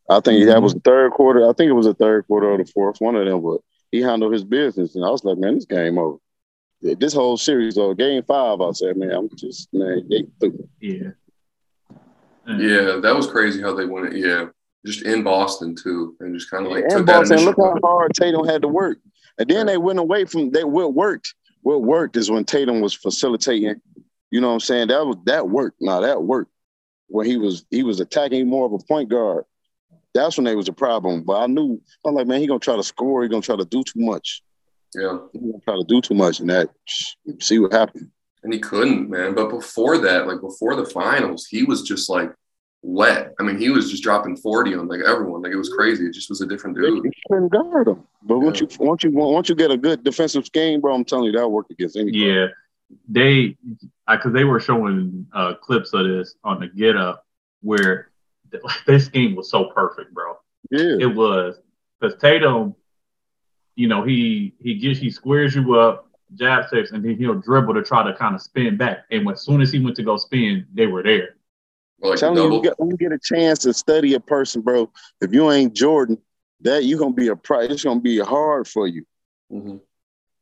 [0.10, 0.64] I think that mm-hmm.
[0.64, 1.48] was the third quarter.
[1.48, 3.42] I think it was the third quarter or the fourth, one of them.
[3.42, 3.62] But
[3.92, 6.18] he handled his business, and I was like, man, this game over.
[6.82, 10.68] This whole series, though, game five, I said, man, I'm just man, they through.
[10.80, 11.12] Yeah.
[12.52, 12.62] Mm-hmm.
[12.96, 14.14] Yeah, that was crazy how they won it.
[14.18, 14.48] Yeah,
[14.86, 17.54] just in Boston too, and just kind of like and took that Boston, initial.
[17.66, 19.00] look how hard Tatum had to work,
[19.38, 20.52] and then they went away from.
[20.52, 21.34] They what worked.
[21.62, 23.76] What worked is when Tatum was facilitating.
[24.32, 24.88] You know what I'm saying?
[24.88, 25.78] That was that worked.
[25.82, 26.52] Now that worked
[27.08, 29.44] when he was he was attacking more of a point guard.
[30.14, 31.24] That's when they was a problem.
[31.24, 33.24] But I knew I'm like, man, he gonna try to score.
[33.24, 34.42] He gonna try to do too much.
[34.96, 36.70] Yeah, He gonna try to do too much, and that
[37.40, 38.10] see what happened.
[38.44, 39.36] and he couldn't, man.
[39.36, 42.32] But before that, like before the finals, he was just like
[42.82, 43.34] wet.
[43.40, 45.42] I mean, he was just dropping forty on like everyone.
[45.42, 46.06] Like it was crazy.
[46.06, 47.04] It just was a different dude.
[47.04, 48.04] You couldn't guard him.
[48.24, 51.26] But once you once you once you get a good defensive scheme, bro, I'm telling
[51.26, 52.18] you that'll work against anybody.
[52.18, 52.48] Yeah,
[53.08, 53.58] they
[54.10, 57.26] because they were showing uh, clips of this on the Get Up
[57.62, 58.12] where
[58.52, 60.38] th- this scheme was so perfect, bro.
[60.70, 60.98] Yeah.
[61.00, 61.58] It was
[62.00, 62.76] because Tatum,
[63.76, 67.74] you know, he he gets he squares you up, jab steps, and then he'll dribble
[67.76, 69.06] to try to kind of spin back.
[69.12, 71.36] And as soon as he went to go spin, they were there.
[72.02, 74.20] Or, like the telling you, you get, when you get a chance to study a
[74.20, 74.92] person, bro,
[75.22, 76.18] if you ain't Jordan,
[76.62, 79.06] that you're gonna be a pri It's gonna be hard for you.
[79.52, 79.80] Mhm.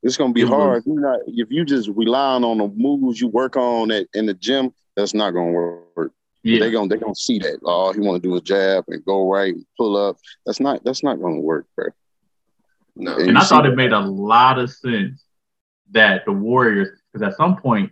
[0.02, 0.54] It's gonna be It was.
[0.54, 0.82] hard.
[0.82, 4.26] If you not if you just relying on the moves you work on at, in
[4.26, 6.14] the gym, that's not gonna work.
[6.44, 7.60] Yeah, They gonna they gonna see that.
[7.64, 10.18] All he want to do is jab and go right and pull up.
[10.46, 11.88] That's not that's not gonna work, bro.
[12.96, 15.24] No, And and I thought see it made a lot of sense
[15.92, 17.92] that the Warriors, because at some point,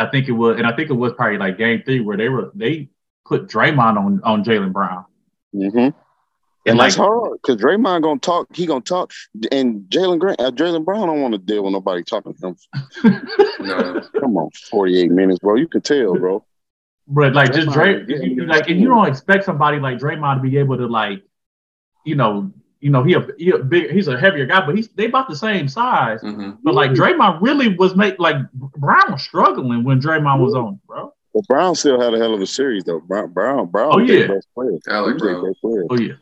[0.00, 2.28] I think it was, and I think it was probably like Game Three where they
[2.28, 2.88] were they
[3.26, 5.04] put Draymond on on Jaylen Brown.
[5.54, 5.78] Mm-hmm.
[5.78, 5.94] And
[6.66, 8.48] And like that's hard because Draymond gonna talk.
[8.54, 9.12] He gonna talk,
[9.52, 12.56] and Jalen Grant, uh, Jaylen Brown don't want to deal with nobody talking to him.
[13.60, 14.02] no.
[14.18, 15.56] Come on, forty eight minutes, bro.
[15.56, 16.44] You can tell, bro.
[17.06, 19.98] But like just Dray, Draymond, yeah, you- yeah, like, and you don't expect somebody like
[19.98, 21.22] Draymond to be able to like,
[22.04, 24.88] you know, you know, he a, he a big, he's a heavier guy, but he's
[24.88, 26.20] they about the same size.
[26.22, 30.80] hmm But like Draymond really was make like Brown was struggling when Draymond was on,
[30.86, 31.12] bro.
[31.34, 33.00] But Brown still had a hell of a series though.
[33.00, 33.90] Brown, Brown, Brown.
[33.92, 34.34] Oh, was their yeah.
[34.34, 34.78] best player.
[34.88, 35.44] I like He was their Brown.
[35.50, 35.84] best player.
[35.90, 36.12] Oh yeah,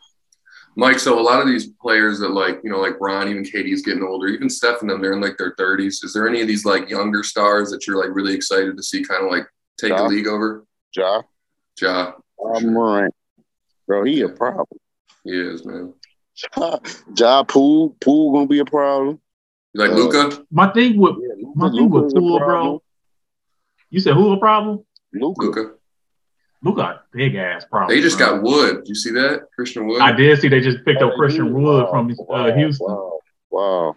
[0.76, 3.82] Mike, so a lot of these players that like, you know, like Bron, even KD's
[3.82, 6.04] getting older, even Steph and them, they're in like their 30s.
[6.04, 9.02] Is there any of these like younger stars that you're like really excited to see
[9.04, 9.46] kind of like
[9.78, 10.02] take Ja.
[10.02, 10.64] the league over?
[10.96, 11.22] Ja,
[11.80, 13.10] Ja, Ja right.
[13.86, 14.66] bro, he a problem.
[15.24, 15.94] he is, man.
[16.56, 16.78] Ja,
[17.16, 19.18] ja Pool, Poole gonna be a problem.
[19.72, 20.44] You like Uh, Luka?
[20.50, 22.66] my thing with Yeah, Luka, my thing with Luka's a Poole, problem.
[22.78, 22.82] bro.
[23.90, 24.84] You said who a problem?
[25.12, 25.44] Luka.
[25.44, 25.70] Luca.
[26.62, 27.96] Luka, big ass problem.
[27.96, 28.26] They just bro.
[28.26, 28.82] got Wood.
[28.86, 29.48] You see that?
[29.54, 30.00] Christian Wood?
[30.00, 32.86] I did see they just picked up Christian Wood Wow, from uh, wow, Houston.
[32.88, 33.18] Wow,
[33.50, 33.96] wow.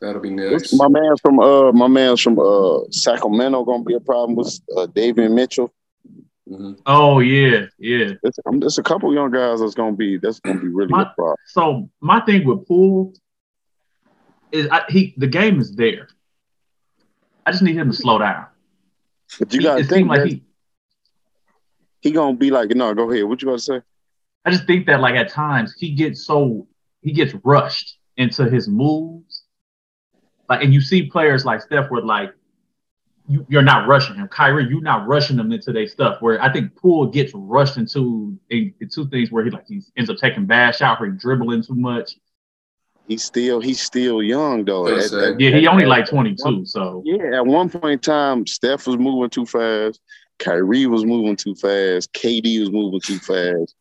[0.00, 0.78] That'll be What's nice.
[0.80, 4.86] My man's from uh, my man's from uh Sacramento gonna be a problem with uh,
[4.86, 5.72] Davion Mitchell.
[6.52, 6.78] Mhm.
[6.86, 8.12] Oh yeah, yeah.
[8.22, 11.02] There's, um, there's a couple young guys that's gonna be that's gonna be really My-
[11.02, 11.36] a problem.
[11.46, 13.14] So my thing with Poole
[14.50, 16.08] is I, he the game is there.
[17.46, 18.46] I just need him to slow down.
[19.38, 20.42] But you He- gotta it think like that he.
[22.00, 23.24] he gonna be like, no, go ahead.
[23.24, 23.80] What you about to say?
[24.44, 26.66] I just think that like at times he gets so
[27.00, 29.44] he gets rushed into his moves,
[30.50, 32.34] like and you see players like Steph where like
[33.28, 34.28] you, you're not rushing him.
[34.28, 36.20] Kyrie, you're not rushing them into their stuff.
[36.20, 40.16] Where I think Poole gets rushed into into things where he like he ends up
[40.16, 42.16] taking bad shots or he dribbling too much.
[43.08, 44.86] He's still he's still young though.
[44.86, 48.46] At- at- Yeah, he only at- like 22, so Yeah, at one point in time,
[48.46, 50.00] Steph was moving too fast.
[50.38, 52.12] Kyrie was moving too fast.
[52.12, 53.74] KD was moving too fast.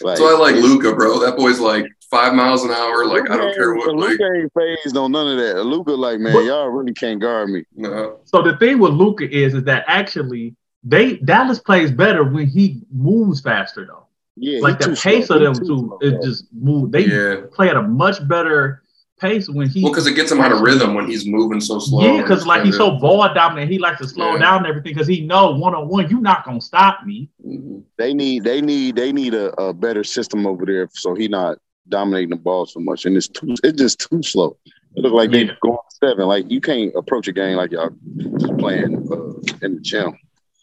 [0.00, 1.18] Like, So I like Luka, bro.
[1.20, 3.06] That boy's like five miles an hour.
[3.06, 3.94] Like I don't care what.
[3.96, 5.64] Like, Luka ain't phased on none of that.
[5.64, 7.64] Luka, like, man, But- y'all really can't guard me.
[7.76, 8.18] no.
[8.24, 10.54] So the thing with Luka is, is that actually
[10.84, 14.06] they Dallas plays better when he moves faster though.
[14.36, 15.36] Yeah, Like the pace slow.
[15.36, 16.92] of them too two is just move.
[16.92, 17.36] They Yeah.
[17.52, 18.82] play at a much better
[19.20, 19.82] pace when he.
[19.82, 22.02] Well, because it gets him out of rhythm when he's moving so slow.
[22.04, 24.38] yeah, because like he's so ball dominant, he likes to slow Yeah.
[24.38, 27.28] down and everything because he know one on one you're not gonna stop me.
[27.44, 27.82] Mhm.
[27.96, 31.58] They need they need they need a, a better system over there so he not
[31.88, 33.04] dominating the ball so much.
[33.06, 34.56] And it's too it's just too slow.
[34.96, 35.52] It look like they Yeah.
[35.62, 36.26] going seven.
[36.26, 37.90] Like you can't approach a game like y'all
[38.38, 40.12] just playing uh, in the gym.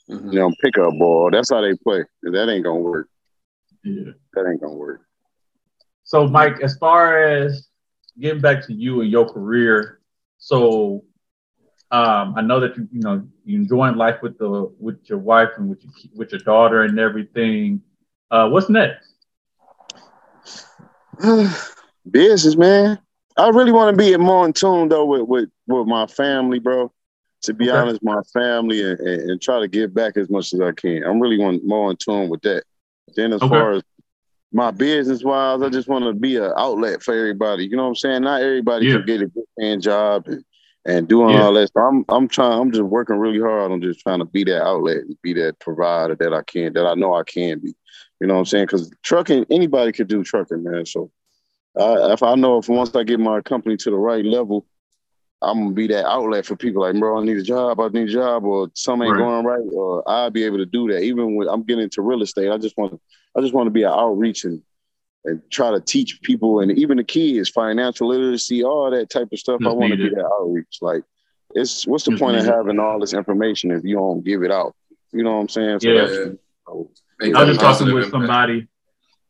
[0.10, 0.34] Mhm.
[0.34, 1.30] You know, pick up ball.
[1.32, 2.04] That's how they play.
[2.24, 3.08] And that ain't gonna work.
[3.84, 4.12] Yeah.
[4.34, 5.02] That ain't gonna work.
[6.04, 7.68] So Mike, as far as
[8.20, 10.00] getting back to you and your career,
[10.38, 11.04] so
[11.92, 15.50] um, I know that you you know you enjoying life with the with your wife
[15.58, 17.82] and with your with your daughter and everything.
[18.32, 19.15] Uh, what's next?
[22.12, 23.00] Business, man.
[23.38, 26.92] I really want to be more in tune though with with, with my family, bro.
[27.44, 27.78] To be Okay.
[27.78, 31.04] honest, my family and, and, and try to give back as much as I can.
[31.04, 32.64] I'm really want more in tune with that.
[33.16, 33.50] Then as Okay.
[33.50, 33.84] far as
[34.52, 37.66] my business wise, I just want to be an outlet for everybody.
[37.66, 38.22] You know what I'm saying?
[38.24, 38.98] Not everybody Yeah.
[38.98, 40.44] can get a good paying job and,
[40.86, 41.42] and doing Yeah.
[41.44, 41.72] all that.
[41.74, 42.60] So I'm I'm trying.
[42.60, 45.60] I'm just working really hard on just trying to be that outlet and be that
[45.60, 47.76] provider that I can, that I know I can be.
[48.20, 48.66] You know what I'm saying?
[48.66, 50.86] Because trucking, anybody could do trucking, man.
[50.86, 51.12] So
[51.80, 54.66] uh, if I know if once I get my company to the right level,
[55.42, 56.82] I'm gonna be that outlet for people.
[56.82, 57.80] Like, bro, I need a job.
[57.80, 59.24] I need a job, or something ain't Right.
[59.26, 61.02] going right, or I'll be able to do that.
[61.04, 63.00] Even when I'm getting into real estate, I just want to,
[63.38, 64.62] I just want to be an outreach and
[65.26, 69.40] and try to teach people and even the kids financial literacy, all that type of
[69.40, 69.60] stuff.
[69.66, 70.78] I want to be that outreach.
[70.82, 71.04] Like,
[71.56, 72.50] it's what's the Just point of it.
[72.50, 74.76] having all this information if you don't give it out?
[75.12, 75.80] You know what I'm saying?
[75.80, 76.32] So Yeah.
[77.22, 78.12] I was just talking with impact.
[78.12, 78.68] somebody.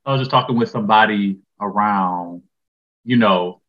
[0.06, 2.42] I was just talking with somebody around.
[3.04, 3.62] You know,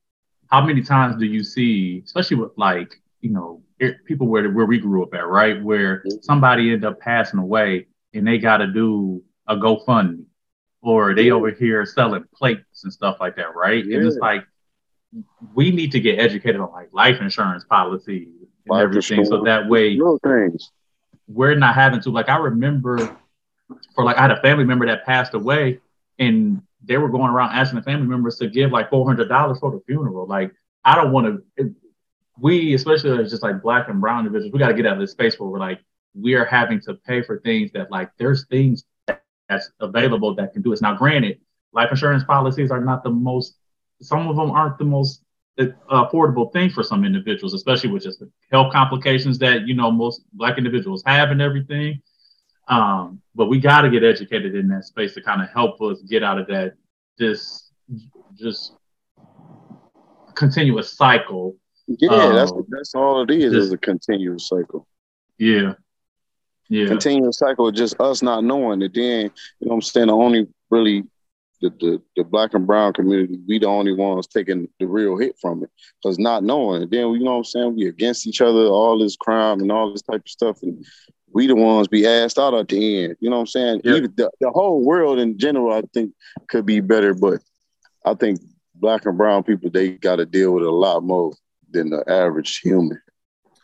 [0.48, 4.66] how many times do you see, especially with like you know it- people where where
[4.66, 5.62] we grew up at, right?
[5.62, 6.22] Where Mhm.
[6.24, 10.24] somebody ended up passing away and they got to do a GoFundMe,
[10.82, 11.32] or they Yeah.
[11.34, 13.84] over here selling plates and stuff like that, right?
[13.84, 14.44] And it's like
[15.54, 19.68] we need to get educated on like life insurance policies and Life everything, so that
[19.68, 20.72] way things.
[21.28, 23.16] we're not having to like I remember
[23.94, 25.80] for like I had a family member that passed away
[26.18, 29.58] and they were going around asking the family members to give like four hundred dollars
[29.58, 30.26] for the funeral.
[30.26, 30.52] Like
[30.84, 31.74] I don't want to
[32.38, 35.12] we especially as just like black and brown individuals, we gotta get out of this
[35.12, 35.80] space where we're like
[36.14, 38.84] we are having to pay for things that like there's things
[39.48, 40.82] that's available that can do this.
[40.82, 41.40] Now granted,
[41.72, 43.56] life insurance policies are not the most
[44.00, 45.22] some of them aren't the most
[45.58, 49.90] uh, affordable thing for some individuals, especially with just the health complications that you know
[49.90, 52.00] most black individuals have and everything.
[52.68, 56.02] Um, but we got to get educated in that space to kind of help us
[56.02, 56.74] get out of that
[57.18, 57.70] this
[58.34, 58.72] just
[60.34, 61.56] continuous cycle.
[61.86, 63.52] Yeah, that's Um, that's all it is.
[63.52, 64.86] just- is a continuous cycle.
[65.38, 65.74] Yeah,
[66.68, 68.94] yeah, continuous cycle of just us not knowing it.
[68.94, 70.06] Then, you know what I'm saying?
[70.08, 71.04] The only really
[71.60, 75.36] the, the, the black and brown community, we the only ones taking the real hit
[75.40, 75.70] from it.
[76.02, 76.90] Because not knowing it.
[76.90, 77.76] Then you know what I'm saying?
[77.76, 80.62] We against each other, all this crime and all this type of stuff.
[80.62, 80.84] And
[81.36, 83.16] we the ones be asked out at the end.
[83.20, 83.80] You know what I'm saying?
[83.84, 83.96] Yeah.
[83.96, 86.12] Even the, the whole world in general, I think
[86.48, 87.40] could be better, but
[88.06, 88.40] I think
[88.74, 91.34] black and brown people, they gotta deal with it a lot more
[91.70, 92.98] than the average human.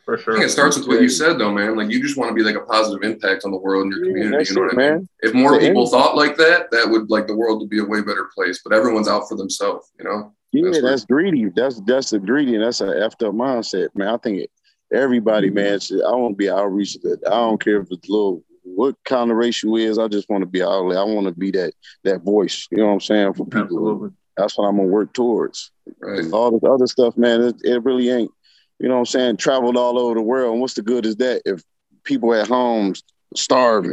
[0.04, 0.34] for I sure.
[0.34, 1.74] think it starts with what you said, though, man.
[1.74, 4.04] Like you just want to be like a positive impact on the world and your
[4.04, 4.36] community.
[4.36, 4.94] that's You know it, what I mean?
[4.98, 5.08] man.
[5.22, 7.84] If more So people thought like that, that would like the world would be a
[7.86, 8.60] way better place.
[8.62, 10.34] But everyone's out for themselves, you know.
[10.52, 11.48] Yeah, That's that's, greedy.
[11.56, 14.08] That's that's the greedy, and that's an effed up mindset, man.
[14.08, 14.50] I think it,
[14.92, 15.80] everybody, man.
[15.80, 16.94] Should, I want to be an outreach.
[17.02, 19.98] That I don't care if it's little what kind of race you is.
[19.98, 20.98] I just want to be an outlet.
[20.98, 21.74] I want to be that
[22.04, 22.68] that voice.
[22.70, 23.62] You know what I'm saying for people.
[23.62, 24.10] Absolutely.
[24.36, 25.70] That's what I'm gonna work towards.
[26.00, 26.30] Right.
[26.32, 27.42] All this other stuff, man.
[27.42, 28.30] It, it really ain't.
[28.78, 29.36] You know what I'm saying?
[29.36, 31.62] Traveled all over the world, and what's the good is that if
[32.04, 32.94] people at home
[33.36, 33.92] starving?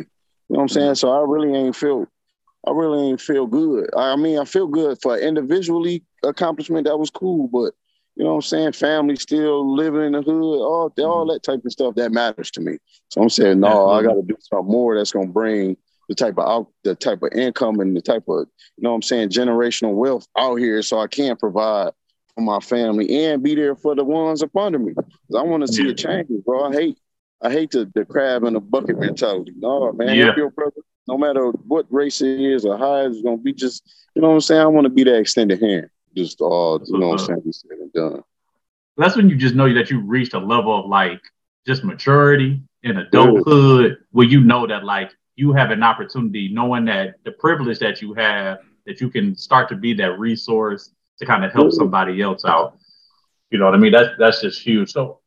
[0.50, 0.96] You know what I'm saying?
[0.96, 2.08] So I really ain't feel
[2.68, 3.90] I really ain't feel good.
[3.96, 6.88] I mean, I feel good for individually accomplishment.
[6.88, 7.74] That was cool, but
[8.20, 8.72] you know what I'm saying?
[8.74, 11.32] Family still living in the hood, all all mm-hmm.
[11.32, 12.78] that type of stuff that matters to me.
[13.08, 15.78] So I'm saying, no, I got to do something more that's gonna bring
[16.10, 18.46] the type of out, the type of income and the type of
[18.76, 21.94] you know what I'm saying generational wealth out here, so I can provide
[22.36, 24.94] for my family and be there for the ones up under me.
[25.38, 25.92] I want to see yeah.
[25.92, 26.66] a change, bro.
[26.66, 26.98] I hate
[27.42, 29.54] I hate the, the crab in the bucket mentality.
[29.56, 30.36] No, man, yeah.
[30.36, 33.82] your brother, no matter what race it is or how it's gonna be, just
[34.14, 34.60] you know what I'm saying.
[34.60, 35.90] I want to be that extended hand.
[36.16, 37.28] Just all you know what I'm uh-huh.
[37.28, 37.42] saying.
[37.46, 38.24] Be said and done.
[38.98, 41.22] That's when you just know that you reached a level of like
[41.66, 43.96] just maturity in adulthood, yeah.
[44.12, 48.14] where you know that like you have an opportunity, knowing that the privilege that you
[48.14, 52.44] have, that you can start to be that resource to kind of help somebody else
[52.46, 52.78] out.
[53.52, 53.92] You know what I mean?
[53.92, 54.92] That's that's just huge.
[54.92, 55.20] So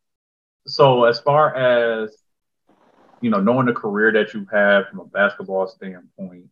[0.67, 2.15] so as far as
[3.21, 6.49] you know, knowing the career that you have from a basketball standpoint,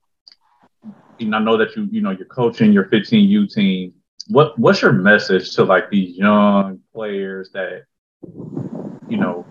[1.19, 3.93] and I know that you you know you're coaching your 15U team.
[4.27, 7.85] What what's your message to like these young players that
[9.07, 9.45] you know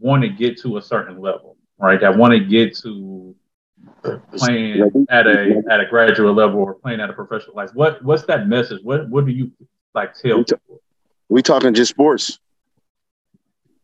[0.00, 2.00] want to get to a certain level, right?
[2.00, 3.34] That want to get to
[4.36, 7.74] playing at a at a graduate level or playing at a professional level.
[7.74, 8.80] What what's that message?
[8.82, 9.52] What what do you
[9.94, 10.54] like tell we, t-
[11.28, 12.38] we talking just sports?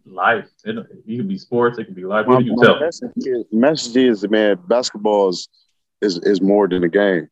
[0.07, 0.49] Life.
[0.65, 1.79] It, it can be sports.
[1.79, 2.27] It can be life.
[2.27, 2.81] What do you tell?
[2.81, 5.49] Message is, message is, man, basketball is,
[6.01, 7.29] is is more than a game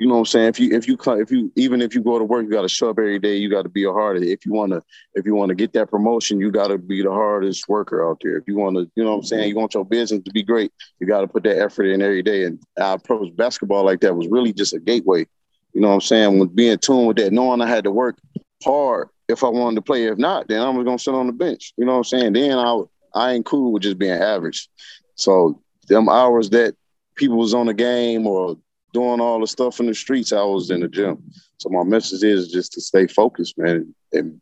[0.00, 0.48] you know what I'm saying?
[0.48, 2.70] If you if you if you even if you go to work, you got to
[2.70, 3.36] show up every day.
[3.36, 4.16] You got to be a hard.
[4.22, 4.82] If you want to
[5.14, 8.16] if you want to get that promotion, you got to be the hardest worker out
[8.22, 8.38] there.
[8.38, 9.50] If you want to, you know what I'm saying?
[9.50, 12.22] You want your business to be great, you got to put that effort in every
[12.22, 12.44] day.
[12.44, 15.26] And I approached basketball like that was really just a gateway.
[15.74, 16.38] You know what I'm saying?
[16.38, 18.16] With being tuned with that, knowing I had to work
[18.64, 20.06] hard if I wanted to play.
[20.06, 21.74] If not, then I'm gonna sit on the bench.
[21.76, 22.32] You know what I'm saying?
[22.32, 22.82] Then I
[23.14, 24.66] I ain't cool with just being average.
[25.14, 26.74] So them hours that
[27.16, 28.56] people was on the game or
[28.92, 31.22] doing all the stuff in the streets, I was in the gym.
[31.58, 34.40] So my message is just to stay focused, man, and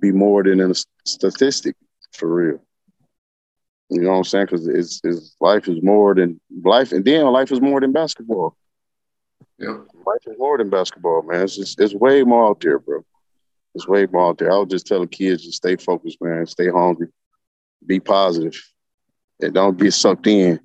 [0.00, 0.74] be more than a
[1.06, 1.76] statistic
[2.12, 2.60] for real.
[3.88, 4.46] You know what I'm saying?
[4.46, 8.56] Because it's, it's life is more than life, and then life is more than basketball.
[9.58, 11.44] Yeah, life is more than basketball, man.
[11.44, 13.04] It's just, it's way more out there, bro.
[13.74, 14.52] It's way more out there.
[14.52, 16.46] I would just tell the kids to stay focused, man.
[16.46, 17.08] Stay hungry,
[17.86, 18.60] be positive,
[19.40, 20.60] and don't get sucked in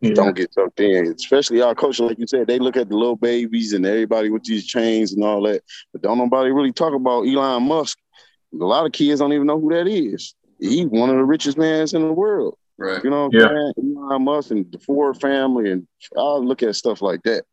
[0.00, 0.14] yeah.
[0.14, 1.12] don't get sucked in.
[1.12, 4.44] Especially our coach, like you said, they look at the little babies and everybody with
[4.44, 5.62] these chains and all that,
[5.92, 7.98] but don't nobody really talk about Elon Musk.
[8.54, 10.34] A lot of kids don't even know who that is.
[10.60, 12.56] He's one of the richest mans in the world.
[12.78, 13.02] Right.
[13.02, 13.48] You know what I'm yeah.
[13.48, 13.96] saying?
[13.96, 17.44] Elon Musk and the Ford family, and I look at stuff like that.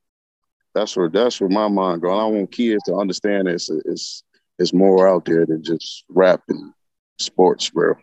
[0.75, 2.11] That's where that's where my mind goes.
[2.11, 4.23] I want kids to understand it's it's
[4.59, 6.73] it's more out there than just rap and
[7.17, 7.95] sports, bro.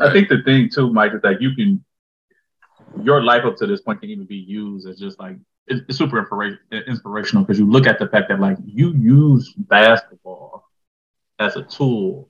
[0.00, 1.84] I think the thing too, Mike, is that you can
[3.02, 5.36] your life up to this point can even be used as just like
[5.66, 6.18] it's, super
[6.72, 10.64] inspirational because you look at the fact that like you use basketball
[11.38, 12.28] as a tool,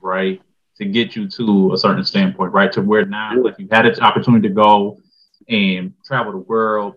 [0.00, 0.40] right,
[0.76, 4.00] to get you to a certain standpoint, right, to where now like you had an
[4.00, 4.98] opportunity to go
[5.48, 6.96] and travel the world,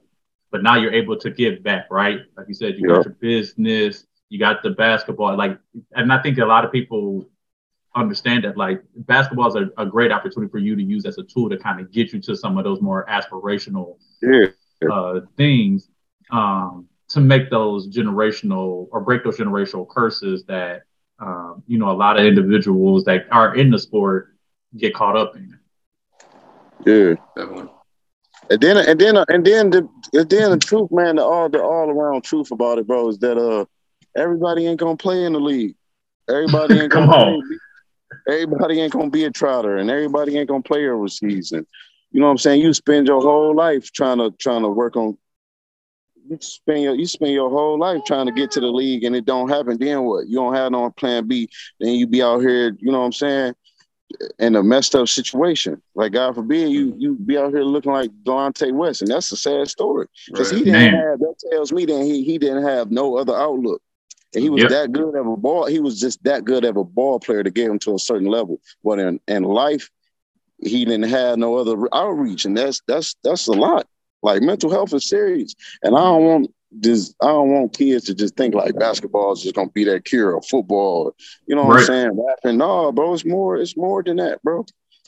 [0.51, 2.19] but now you're able to give back, right?
[2.35, 5.57] Like you said, you got your business, you got the basketball, like,
[5.93, 7.29] and I think a lot of people
[7.99, 11.23] understand that like basketball is a, a, great opportunity for you to use as a
[11.23, 14.47] tool to kind of get you to some of those more aspirational yeah.
[14.91, 15.89] uh, things
[16.31, 20.83] um, to make those generational or break those generational curses that
[21.19, 24.35] um, you know a lot of individuals that are in the sport
[24.77, 25.59] get caught up in.
[26.85, 27.15] Yeah.
[28.51, 31.61] And then and then and then the and then the truth, man, the all the
[31.61, 33.65] all around truth about it, bro, is that uh
[34.15, 35.75] everybody ain't gonna play in the league.
[36.29, 37.41] Everybody ain't Come on
[38.27, 41.51] everybody ain't gonna be a trotter and everybody ain't gonna play overseas.
[41.51, 41.65] And
[42.11, 42.61] you know what I'm saying?
[42.61, 45.17] You spend your whole life trying to trying to work on
[46.29, 49.15] you spend your you spend your whole life trying to get to the league and
[49.15, 49.77] it don't happen.
[49.77, 50.27] Then what?
[50.27, 51.49] You don't have no plan B.
[51.79, 53.53] Then you be out here, you know what I'm saying?
[54.39, 55.81] In a messed up situation.
[55.95, 59.01] Like God forbid you you be out here looking like Delonte West.
[59.01, 60.07] And that's a sad story.
[60.27, 60.59] Because right.
[60.59, 60.93] he didn't Man.
[60.93, 63.81] have that tells me that he he didn't have no other outlook.
[64.33, 64.71] And he was yep.
[64.71, 65.65] that good of a ball.
[65.65, 68.27] He was just that good of a ball player to get him to a certain
[68.27, 68.61] level.
[68.83, 69.89] But in, in life,
[70.61, 73.87] he didn't have no other outreach, and that's that's that's a lot.
[74.21, 78.13] Like mental health is serious, and I don't want just I don't want kids to
[78.13, 81.15] just think like basketball is just gonna be that cure or football.
[81.47, 81.81] You know what right.
[81.81, 82.17] I'm saying?
[82.17, 84.65] Laughing, no, bro, it's more it's more than that, bro.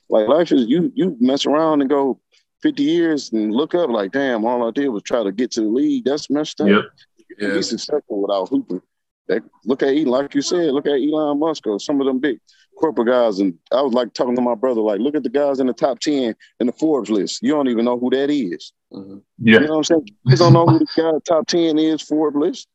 [0.10, 2.20] Like life is you you mess around and go
[2.62, 5.62] 50 years and look up like, damn, all I did was try to get to
[5.62, 6.06] the league.
[6.06, 6.68] That's messed up.
[6.68, 6.84] Yep.
[7.18, 7.56] You can yeah.
[7.56, 8.82] be successful without hooping.
[9.32, 12.40] That, look at like you said, look at Elon Musk or some of them big
[12.78, 13.40] corporate guys.
[13.40, 15.74] And I was like talking to my brother, like, look at the guys in the
[15.74, 17.42] top 10 in the Forbes list.
[17.42, 18.74] You don't even know who that is.
[18.92, 19.18] Mm-hmm.
[19.40, 19.60] Yeah.
[19.62, 20.10] You know what I'm saying?
[20.26, 22.68] You don't know who the guy top 10 is Forbes list.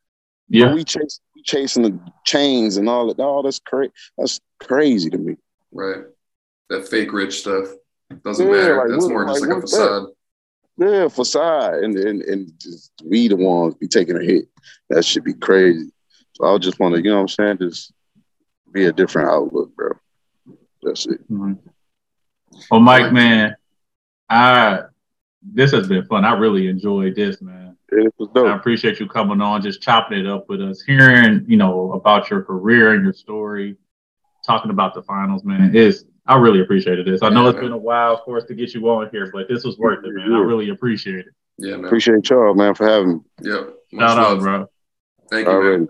[0.48, 0.66] Yeah.
[0.66, 3.20] But we chase we chasing the chains and all that.
[3.20, 3.92] All that's crazy.
[4.16, 5.36] That's crazy to me.
[5.72, 6.04] Right.
[6.70, 7.68] That fake rich stuff.
[8.24, 8.78] Doesn't yeah, matter.
[8.78, 10.06] Like, that's what, more just like, like a facade.
[10.78, 10.90] That?
[10.90, 11.74] Yeah, facade.
[11.82, 14.44] And and and just we the ones be taking a hit.
[14.88, 15.90] That should be crazy.
[16.36, 17.92] So I just want to, you know what I'm saying, just
[18.70, 19.92] be a different outlook, bro.
[20.82, 21.22] That's it.
[21.30, 21.54] Mm-hmm.
[22.70, 23.56] Well, Mike, man,
[24.28, 24.82] I
[25.42, 26.24] this has been fun.
[26.24, 27.76] I really enjoyed this, man.
[27.88, 28.48] It was dope.
[28.48, 32.30] I appreciate you coming on, just chopping it up with us, hearing, you know, about
[32.30, 33.76] your career and your story,
[34.44, 35.74] talking about the finals, man.
[35.74, 37.22] Is I really appreciated this.
[37.22, 37.64] I know yeah, it's man.
[37.66, 40.12] been a while, of course, to get you on here, but this was worth it,
[40.12, 40.32] man.
[40.32, 41.34] I really appreciate it.
[41.58, 41.86] Yeah, man.
[41.86, 43.20] Appreciate y'all, man, for having me.
[43.42, 43.74] Yep.
[43.98, 44.66] Shout out, bro.
[45.30, 45.88] Thank you, man.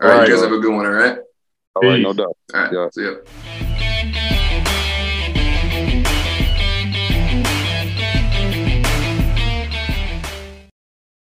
[0.00, 1.18] All right, all right you guys have a good one, all right?
[1.74, 2.36] All right, no doubt.
[2.54, 2.88] All right, yeah.
[2.92, 3.71] see ya.